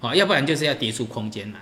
[0.00, 1.60] 好，要不然就是要叠出空间来。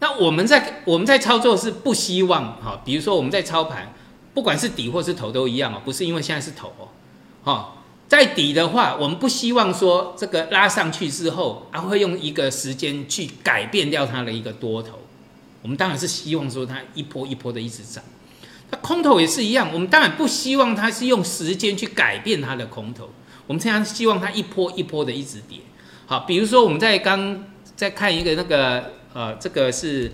[0.00, 3.92] 那我们在我们在操作是不希望，哈，比如说我们在操盘，
[4.32, 6.88] 不管是底或是头都一样哦，不是因为现在是头哦，
[7.42, 7.70] 哈。
[8.06, 14.98] 在底的话，我们不希望说这个拉上去之后，啊会用一个时间去改变掉它的一个多头。
[15.62, 18.04] 我们当然是希望说它一波一波的一直涨。
[18.70, 23.10] 那空头也是一样，我们当然不希望它是用时间去改变它的空头。
[23.46, 25.58] 我们常常希望它一波一波的一直跌。
[26.06, 27.44] 好，比如说我们在刚
[27.76, 30.10] 在看一个那个呃，这个是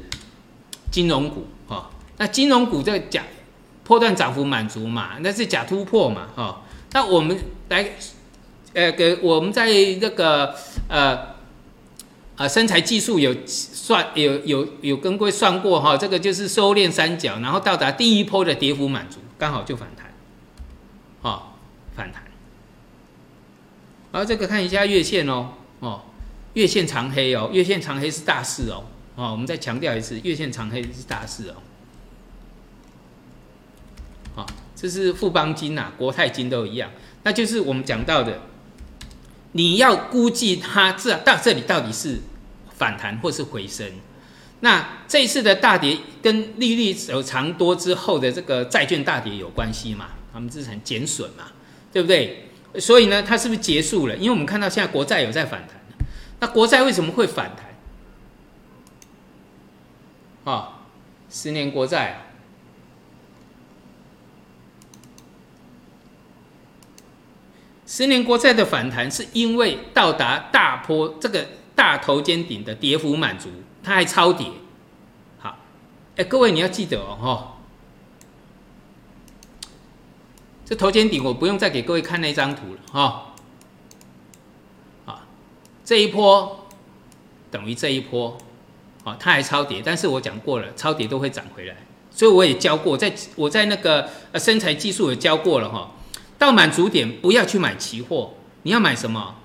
[0.90, 1.90] 金融股哈。
[2.18, 3.22] 那金融股这个假
[3.84, 6.62] 破断涨幅满足嘛，那是假突破嘛哈。
[6.92, 7.88] 那我们来，
[8.74, 9.66] 呃，给我们在
[10.00, 10.54] 那个
[10.88, 11.34] 呃，
[12.40, 20.10] 啊，身材技术有算有有有跟各位算过哈，这个就是收敛三角，然后到达第一波的跌幅满足，刚好就反弹，
[21.20, 21.42] 哦，
[21.94, 22.22] 反弹。
[24.10, 25.50] 然后这个看一下月线哦，
[25.80, 26.00] 哦，
[26.54, 28.84] 月线长黑哦，月线长黑是大势哦，
[29.16, 31.56] 哦，我们再强调一次，月线长黑是大势哦。
[34.74, 36.90] 这是富邦金呐，国泰金都一样，
[37.22, 38.40] 那就是我们讲到的，
[39.52, 42.20] 你要估计它这到这里到底是
[42.80, 43.86] 反弹或是回升。
[44.60, 50.08] 那这一次的大跌跟利率有长多之后的这个债券大跌有关系嘛？
[50.32, 51.52] 他们资产减损嘛，
[51.92, 52.48] 对不对？
[52.78, 54.16] 所以呢，它是不是结束了？
[54.16, 55.78] 因为我们看到现在国债有在反弹，
[56.40, 57.66] 那国债为什么会反弹？
[60.54, 60.86] 啊，
[61.28, 62.22] 十年国债。
[67.86, 71.44] 十年国债的反弹是因为到达大坡这个
[71.80, 73.48] 大头肩顶的跌幅满足，
[73.82, 74.46] 它还超跌。
[75.38, 75.56] 好，
[76.14, 77.56] 哎，各位你要记得哦，哈，
[80.66, 83.32] 这头肩顶我不用再给各位看那张图了，哈。
[85.06, 85.26] 啊，
[85.82, 86.68] 这一波
[87.50, 88.36] 等于这一波，
[89.02, 91.74] 啊，它还超跌，但是我讲过了，超跌都会涨回来，
[92.10, 95.92] 所以我也教过，在我在那个呃身材技术也教过了，哈。
[96.36, 99.36] 到满足点不要去买期货，你要买什么？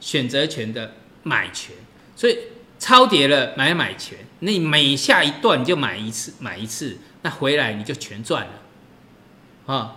[0.00, 1.74] 选择权的买权。
[2.14, 2.38] 所以
[2.78, 9.72] 超跌了买买权，那每下一段就买一次，买一次，那回来你就全赚了。
[9.72, 9.96] 啊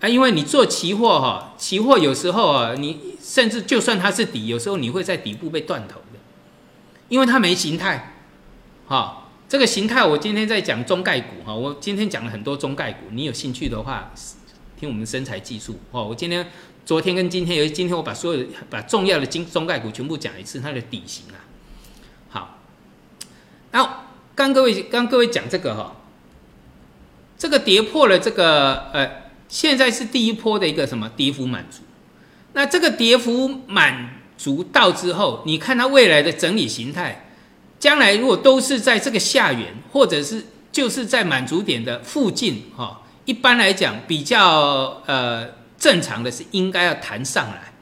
[0.00, 6.18] 啊，因为你做期货哈，期货有时候啊，你甚至就算它是底，有时候你会在底部被断头的，
[7.08, 8.14] 因为它没形态。
[8.86, 14.12] 哈，这个形态我今天在讲中概股哈，我今天讲了很多中概股，你有兴趣的话。
[14.76, 16.44] 听我们身材技术哦，我今天、
[16.84, 21.40] 昨天跟今天，由于今天我把所有把重要的金中概股全部讲一次，它的底型啊。
[23.70, 25.96] 好，刚各位刚各位讲这个哈，
[27.38, 29.10] 这个跌破了这个呃，
[29.48, 31.78] 现在是第一波的一个什么跌幅满足，
[32.52, 37.30] 那这个跌幅满足到之后，你看它未来的整理形态，
[37.78, 45.48] 将来如果都是在这个下缘，或者是就是在满足点的附近哈，一般来讲比较呃
[45.84, 47.74] 正常的是应该要弹上来，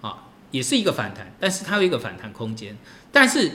[0.00, 2.78] 啊，也是一个反弹，但是它有一个反弹空间，
[3.12, 3.52] 但是。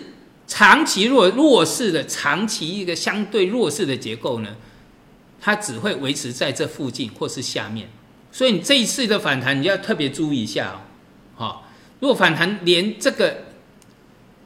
[0.50, 4.56] 长期弱弱势的长期一个相对弱势的结构呢，
[5.42, 7.90] 它只会维持在这附近或是下面，
[8.32, 10.80] 所以你这一次的反弹你要特别注意一下哦。
[11.36, 11.70] 好，
[12.00, 13.44] 如果反弹连这个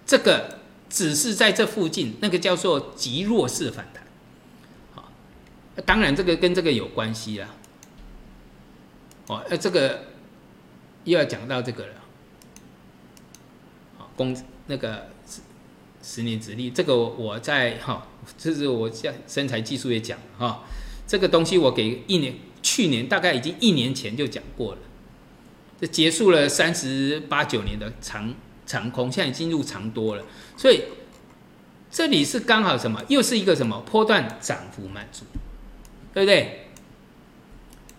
[0.03, 0.57] 这个
[0.89, 4.03] 只是在这附近，那个叫做极弱势反弹。
[4.95, 5.11] 好，
[5.85, 7.47] 当然这个跟这个有关系啦。
[9.31, 10.03] 哦，那这个
[11.05, 11.93] 又要讲到这个了。
[13.97, 14.35] 好，公
[14.67, 15.07] 那个。
[16.03, 20.63] 十年之力，这个我在哈，这是我在身材技术也讲哈，
[21.05, 24.79] 这个东西我给一年，去年大概已经一年前就讲过了，
[25.79, 28.33] 这结束了三十八九年的长
[28.65, 30.25] 长空，现在进入长多了，
[30.57, 30.85] 所以
[31.91, 35.23] 这里是刚好什么，又是一个什么波段涨幅满足，
[36.15, 36.65] 对不对？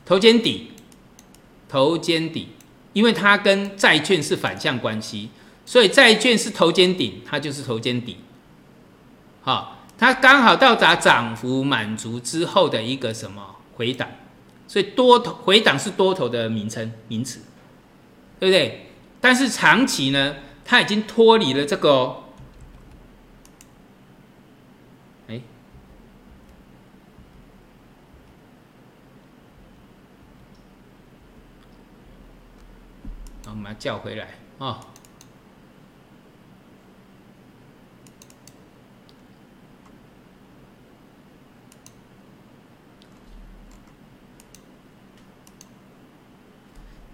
[0.05, 0.72] 头肩底，
[1.73, 2.49] 头肩底，
[2.93, 5.31] 因为它跟债券是反向关系。
[5.65, 8.17] 所以债券是头肩顶，它就是头肩底，
[9.41, 14.09] 好，它刚好到达涨幅满足之后的一个什么回档，
[14.67, 17.41] 所以多头回档是多头的名称名词，
[18.41, 18.89] 对不对？
[19.21, 22.22] 但是长期呢，它已经脱离了这个，
[33.53, 34.29] 我们叫回来
[34.59, 34.81] 啊。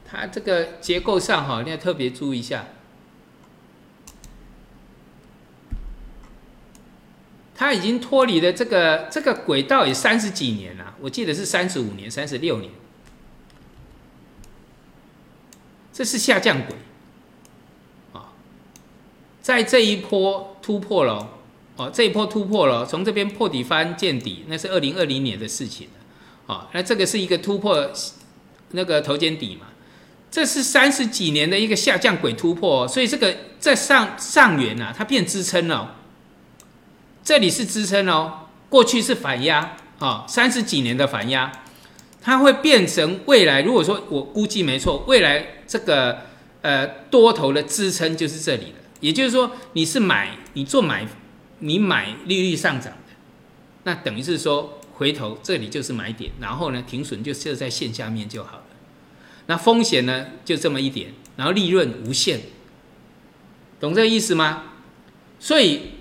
[0.07, 2.67] 它这个结构上哈，你要特别注意一下。
[7.57, 12.73] 它已经脱离了这个这个轨道也三十几年了，我记得是三十五年、三十六年。
[15.99, 16.77] 这是下降轨
[18.13, 18.31] 啊，
[19.43, 21.29] 在这一波突破了
[21.75, 25.89] 哦，这一波突破了，从这边破底翻见底，那是二零二零年的事情
[26.47, 27.91] 啊，那这个是一个突破
[28.71, 29.67] 那个头肩底嘛。
[30.31, 35.97] 这是三十几年的一个下降轨突破，所以这个在上上缘啊，它变支撑了。
[37.25, 41.51] 这里是支撑哦，过去是反压啊，三十几年的反压，
[42.21, 43.63] 它会变成未来。
[43.63, 46.19] 如果说我估计没错，未来这个
[46.63, 48.79] 呃多头的支撑就是这里了。
[49.01, 51.07] 也就是说，你是买，你做买，
[51.61, 53.15] 你买利率上涨的，
[53.85, 58.65] 那等于是说回头这里就是买点，然后呢停损就设在线下面就好了。
[59.47, 62.41] 那风险呢，就这么一点，然后利润无限，
[63.79, 64.65] 懂这个意思吗？
[65.39, 65.93] 所以，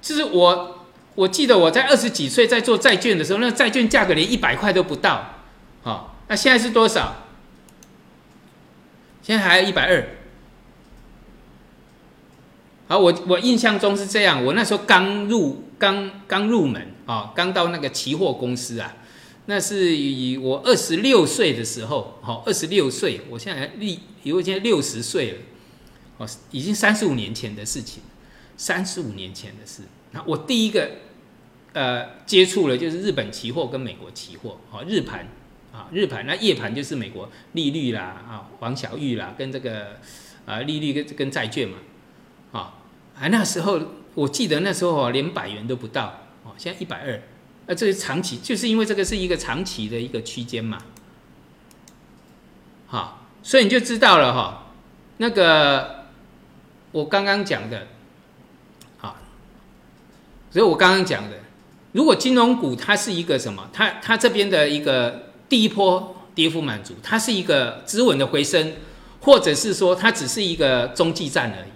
[0.00, 5.31] 就是我，我记得我在二十几岁在做债券的时候，那债券价格连一百块都不到，
[5.82, 7.26] 好，那现在是多少？
[9.22, 10.08] 现在还有一百二。
[12.88, 18.96] 好，我我印象中是这样，我那时候刚入，刚刚入门啊，刚到那个期货公司啊。
[19.46, 25.38] 那是以我二十六岁的时候，好，二十六岁，我现在立，因为现在六十岁了，
[26.18, 28.02] 哦，已经三十五年前的事情，
[28.56, 29.82] 三十五年前的事。
[30.12, 30.90] 那我第一个
[31.72, 35.26] 呃接触了就是日本期货跟美国期货，哦，日盘
[35.72, 39.96] 啊，日盘，那夜盘就是美国利率啦，啊，黄小玉啦，跟这个
[40.44, 41.78] 啊利率跟跟债券嘛，
[42.52, 42.74] 啊，
[43.18, 43.80] 啊那时候
[44.14, 47.22] 我记得那时候连百元都不到，哦，现在一百二。
[47.64, 50.78] 那这是长期，就是因为这个是一个长期的一个区间嘛，
[52.88, 54.66] 好，所以你就知道了哈。
[55.18, 56.06] 那个
[56.90, 57.86] 我刚刚讲的，
[58.98, 59.16] 好，
[60.50, 61.38] 所以我刚刚讲的，
[61.92, 68.72] 如果金融股它是一个什么，它它这边的一个第一波跌幅满足，它是一个止稳的回升，
[69.20, 71.70] 或者是说它只是一个中继站而已。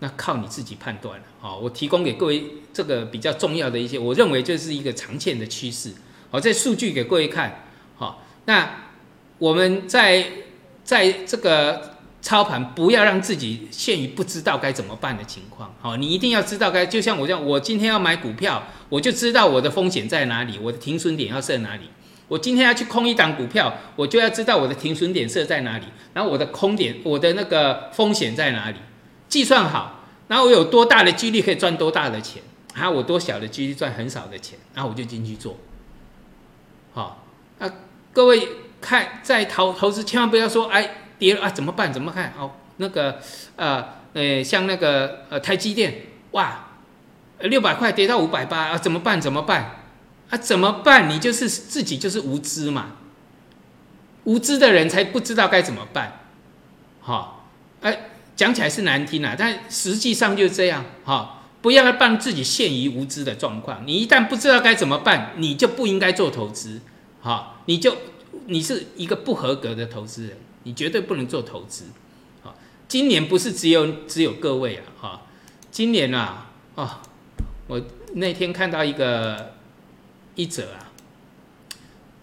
[0.00, 5.90] 那靠你自己判断了，好，我提供给各位这个比较重要的一些，我认为就是一个长线的趋势，
[6.30, 7.64] 好，这数据给各位看，
[7.96, 8.90] 好，那
[9.38, 10.26] 我们在
[10.84, 21.88] 在这个操盘，不要让自己陷于不知道该怎么办的情况，好，你一定要知道该，就像我这样，我今天要买股票，我就知道我的风险在哪里，我的停损点要设哪里，
[22.28, 28.76] 我今天要去空一档股票，我就要知道我的停损点设在哪里，然后我的空点，我的那个风险在哪里。
[29.28, 35.56] 计算好，然后我有多大的几率可以赚多大的钱，还有我多小的几率赚很少的钱，然后我就进去做。
[36.92, 37.24] 好，
[37.58, 37.70] 那
[38.12, 38.48] 各位
[38.80, 41.92] 看在投投资，千万不要说哎跌了啊怎么办？
[41.92, 42.32] 怎么看？
[42.38, 43.20] 哦，那个
[43.56, 46.70] 呃呃像那个呃台积电哇，
[47.40, 49.20] 六百块跌到五百八啊怎么办？
[49.20, 49.75] 怎么办？
[50.30, 51.08] 啊怎么办？
[51.08, 52.96] 你就是自己就是无知嘛，
[54.24, 56.20] 无知的人才不知道该怎么办。
[57.00, 57.48] 好，
[57.80, 58.10] 哎。
[58.36, 63.82] 讲起来是难听啊，但实际上就这样哈，不要让自己陷于无知的状况。
[63.86, 66.82] 你一旦不知道该怎么办，你就不应该做投资，
[67.22, 67.96] 哈，你就
[68.44, 71.84] 你是一个不合格的投资人，你绝对不能做投资。
[72.42, 72.54] 好，
[72.86, 75.22] 今年不是只有只有各位啊，哈，
[75.70, 76.90] 今年啊，哦，
[77.68, 77.80] 我
[78.16, 79.54] 那天看到一个
[80.36, 80.92] 一折啊，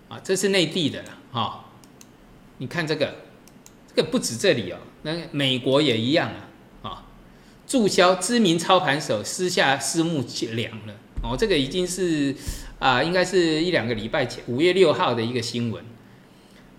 [0.07, 1.65] 啊，这是内地的了，哈，
[2.59, 3.15] 你看这个，
[3.93, 4.77] 这个不止这里哦。
[5.01, 6.47] 那美国也一样啊，
[6.89, 7.05] 啊，
[7.67, 12.33] 注销知名操盘手私下私募粮了哦，这个已经是
[12.79, 15.83] 啊，应该是一两个礼拜前五月六号的一个新闻。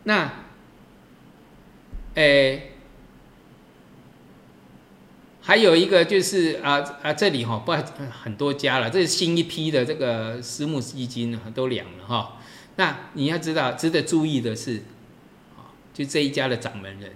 [0.04, 0.30] 那，
[2.14, 2.73] 诶，
[5.46, 7.72] 还有一个就是啊啊，这里哈不
[8.22, 12.38] 很多家了，这是新一批的这个私募基金都凉了哈。
[12.76, 14.78] 那你要知道，值得注意的是，
[15.56, 17.12] 啊，就这一家的掌门人。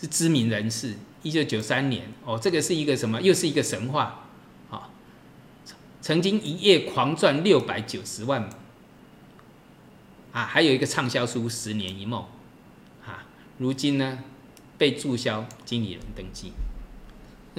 [0.00, 0.94] 是知名人士，
[1.24, 3.20] 一九九三年哦，这个是一个什么？
[3.20, 4.28] 又是一个神话
[4.70, 4.90] 啊！
[6.00, 8.48] 曾经一夜狂赚六百九十万
[10.30, 12.24] 啊，还有一个畅销书《十年一梦》
[13.10, 13.26] 啊，
[13.58, 14.20] 如今呢
[14.78, 16.52] 被注销经理人登记。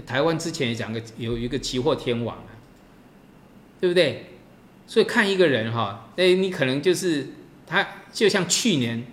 [0.01, 2.51] 台湾之前也讲个有一个期货天王啊，
[3.79, 4.25] 对不对？
[4.87, 7.27] 所以看一个人哈，哎，你可能就是
[7.67, 9.05] 他，就像去年，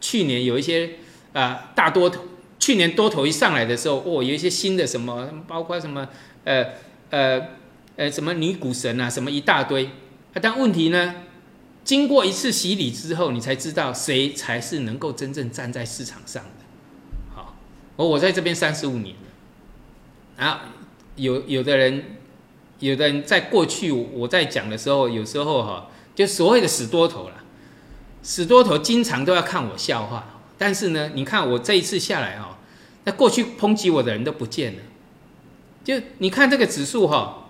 [0.00, 0.90] 去年有一些
[1.32, 2.22] 啊大多头。
[2.60, 6.06] 去年多头一上来的时候，哦，有一些新的什么，包括什么，
[6.42, 6.66] 呃
[7.08, 7.40] 呃
[7.94, 9.88] 呃，什么女股神啊，什么一大堆。
[10.34, 11.14] 但问题呢，
[11.84, 16.64] 经过一次洗礼之后，你才知道谁才是能够真正站在市场上的。
[17.32, 17.56] 好，
[17.94, 19.14] 我我在这边三十五年，
[20.38, 20.60] 然后
[21.16, 22.16] 有有的人，
[22.78, 27.34] 有的人在过去我在讲的时候，有时候哈，就所谓的死多头了，
[28.22, 30.36] 死多头经常都要看我笑话。
[30.56, 32.56] 但是呢，你看我这一次下来哦，
[33.04, 34.82] 那过去抨击我的人都不见了。
[35.84, 37.48] 就你看这个指数哈，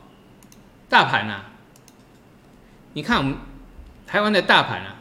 [0.89, 1.53] 大盘啊，
[2.95, 3.37] 你看我们
[4.07, 4.98] 台湾的大盘啊，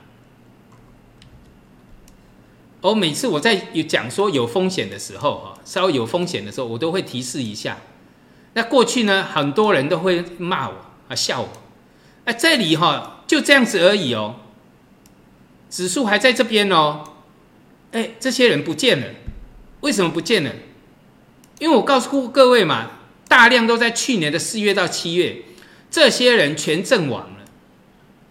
[2.82, 7.78] 我每次我在有讲说有风险的时候哈，稍微有风险的时候，我都会提示一下。
[8.54, 10.76] 那过去呢，很多人都会骂我
[11.10, 11.50] 啊，笑我。
[12.26, 14.36] 哎，这里哈就这样子而已哦，
[15.70, 17.04] 指数还在这边哦。
[17.92, 19.08] 哎，这些人不见了，
[19.82, 20.52] 为什么不见了？
[21.60, 22.92] 因为我告诉各位嘛，
[23.28, 25.44] 大量都在去年的四月到七月，
[25.90, 27.46] 这些人全阵亡了。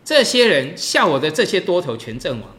[0.04, 2.55] 这些人笑我的这些多头全阵亡。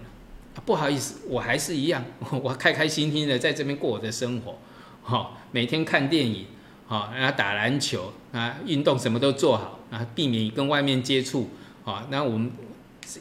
[0.66, 2.04] 不好意思，我还是一样，
[2.44, 4.60] 我开开心心的在这边过我的生活，
[5.04, 6.46] 哈，每天看电影，
[6.88, 11.50] 哈，然后打篮球啊，运动什么都做好啊，避免跟外面接触，
[11.86, 12.52] 啊，那我们。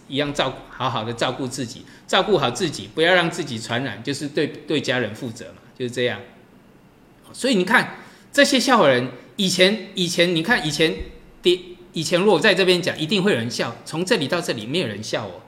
[0.09, 6.20] 一样照好好的照顾自己，照顾好自己，不要让自己传染，就是对对家人负责嘛，就是这样。
[7.32, 7.99] 所以你看
[8.32, 10.93] 这些笑话人，以前以前你看以前
[11.41, 11.57] 跌，
[11.93, 13.76] 以前如果在这边讲，一定会有人笑。
[13.84, 15.43] 从这里到这里，没有人笑我，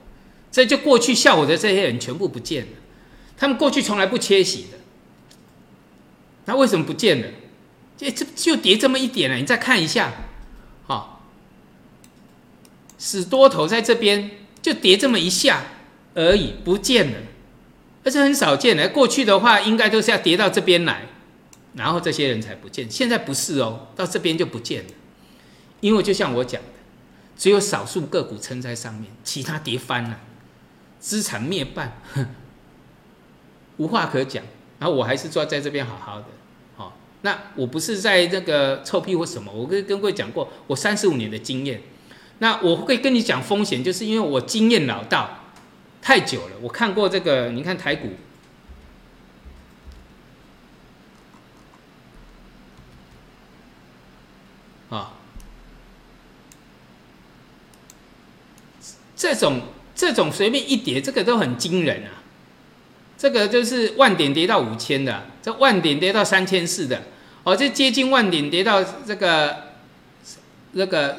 [0.51, 2.71] 这就过去笑我的这些人全部不见了。
[3.37, 4.77] 他们过去从来不缺席的，
[6.45, 7.27] 那为什么不见了？
[7.97, 10.13] 这这就跌这么一点了，你再看一下，
[10.85, 11.17] 好。
[12.97, 14.31] 死多头在这边
[14.61, 15.63] 就跌这么一下
[16.15, 17.17] 而已，不见了，
[18.03, 18.89] 而且很少见的。
[18.89, 21.07] 过去的话，应该都是要跌到这边来，
[21.75, 22.91] 然后这些人才不见。
[22.91, 24.89] 现在不是哦，到这边就不见了。
[25.79, 26.67] 因为就像我讲的，
[27.37, 30.19] 只有少数个股撑在上面，其他跌翻了，
[30.99, 32.01] 资产灭半，
[33.77, 34.43] 无话可讲。
[34.79, 36.25] 然后我还是坐在这边好好的，
[36.77, 36.97] 好。
[37.21, 41.81] 那我不是在那个臭屁或什么，我跟跟各位讲过，我三十五年的经验。
[42.41, 45.39] 那我会跟你讲风险，就是因为我经验老道，
[46.01, 46.55] 太久了。
[46.61, 48.11] 我看过这个，你看台股，
[54.89, 55.11] 啊，
[59.17, 59.63] 这种
[59.99, 62.23] 这种随便一跌，这个都很惊人啊。
[63.17, 67.03] 这个就是万点跌到五千的，这万点跌到三千四的，
[67.43, 69.57] 哦，这接近万点跌到这个
[70.71, 71.17] 那个。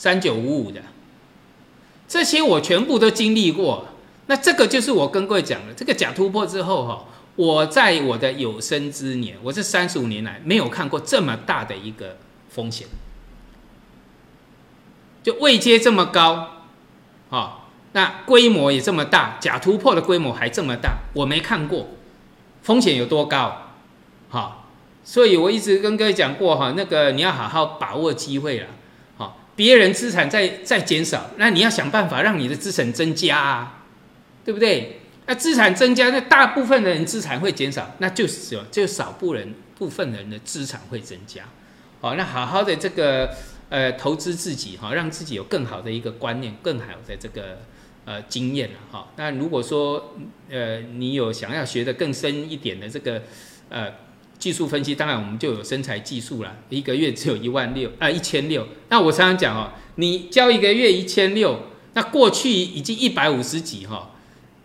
[0.00, 0.80] 三九五五的，
[2.08, 3.86] 这些我全部都经历过。
[4.28, 7.04] 那这个就是我跟各位讲的，这个假突破之后哈，
[7.36, 12.16] 我在我的有生之年，我这三十五年来没有看过这么大的一个
[12.48, 12.88] 风险，
[15.22, 16.59] 就位阶这么高，
[17.30, 17.58] 啊，
[17.92, 21.88] 那规模也这么大，假突破的规模还这么大，我没看过，
[22.62, 23.70] 风险有多高，
[24.28, 24.68] 好，
[25.04, 28.66] 所以我一直跟各位讲过哈，那个你要好好把握机会了，
[29.16, 33.84] 好，别人资产在在减少，那你要想办法让你的资产增加啊，
[34.44, 35.00] 对不对？
[35.26, 41.44] 那资产增加，那大部分的人资产会减少，那就是就少部人部分人的资产会增加，
[42.00, 43.30] 好，那好好的这个。
[43.70, 47.60] 呃，投资自己哈，让自己有更好的一个观念，更好的这个
[48.04, 49.08] 呃经验了哈。
[49.16, 50.16] 那如果说
[50.50, 53.22] 呃你有想要学的更深一点的这个
[53.68, 53.92] 呃
[54.38, 58.66] 技术分析，当然我们就有生财技术了，一个月只有一万六啊一千六。
[58.88, 61.60] 那我常常讲哦，你交一个月一千六，
[61.94, 64.10] 那过去已经一百五十几哈。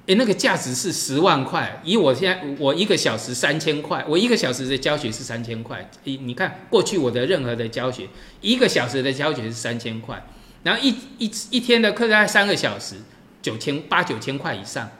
[0.08, 5.90] 诶，那个价值是十万块，以我现在我一个小时三千块，我一个小时的教学是三千块。
[6.04, 8.08] 你你看过去我的任何的教学，
[8.40, 10.24] 一个小时的教学是三千块，
[10.62, 12.98] 然后一一一天的课大概三个小时，
[13.42, 14.92] 九千八九千块以上。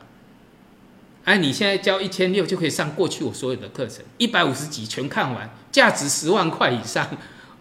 [1.24, 7.08] 哎，你现在交一千六就可以上过去我所有的课程，一百五十几全看完，价值十万块以上。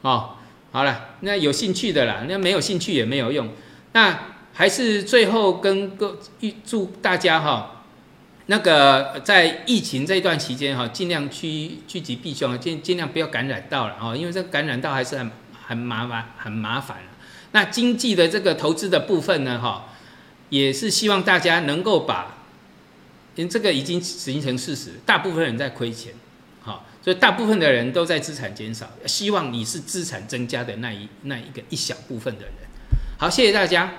[0.00, 0.36] 哦，
[0.72, 3.50] 好了，那有兴趣的啦，那没有兴趣也没有用。
[3.92, 4.32] 那。
[4.56, 7.84] 还是最后跟各预祝大家哈，
[8.46, 15.28] 那个在疫情这一段期间哈，尽量趋趋吉避凶，尽尽量不要感染到了哈，因为这感染到还是很
[15.66, 16.98] 很麻烦很麻烦
[17.50, 19.86] 那经济的这个投资的部分呢哈，
[20.50, 22.36] 也是希望大家能够把，
[23.34, 26.12] 因为这个已经形成事实，大部分人在亏钱，
[26.60, 32.54] 好，所以大部分的人都在资产减少，希望你是资产增加的那一那一个一小部分的人。
[33.18, 33.92] 好，谢谢大家。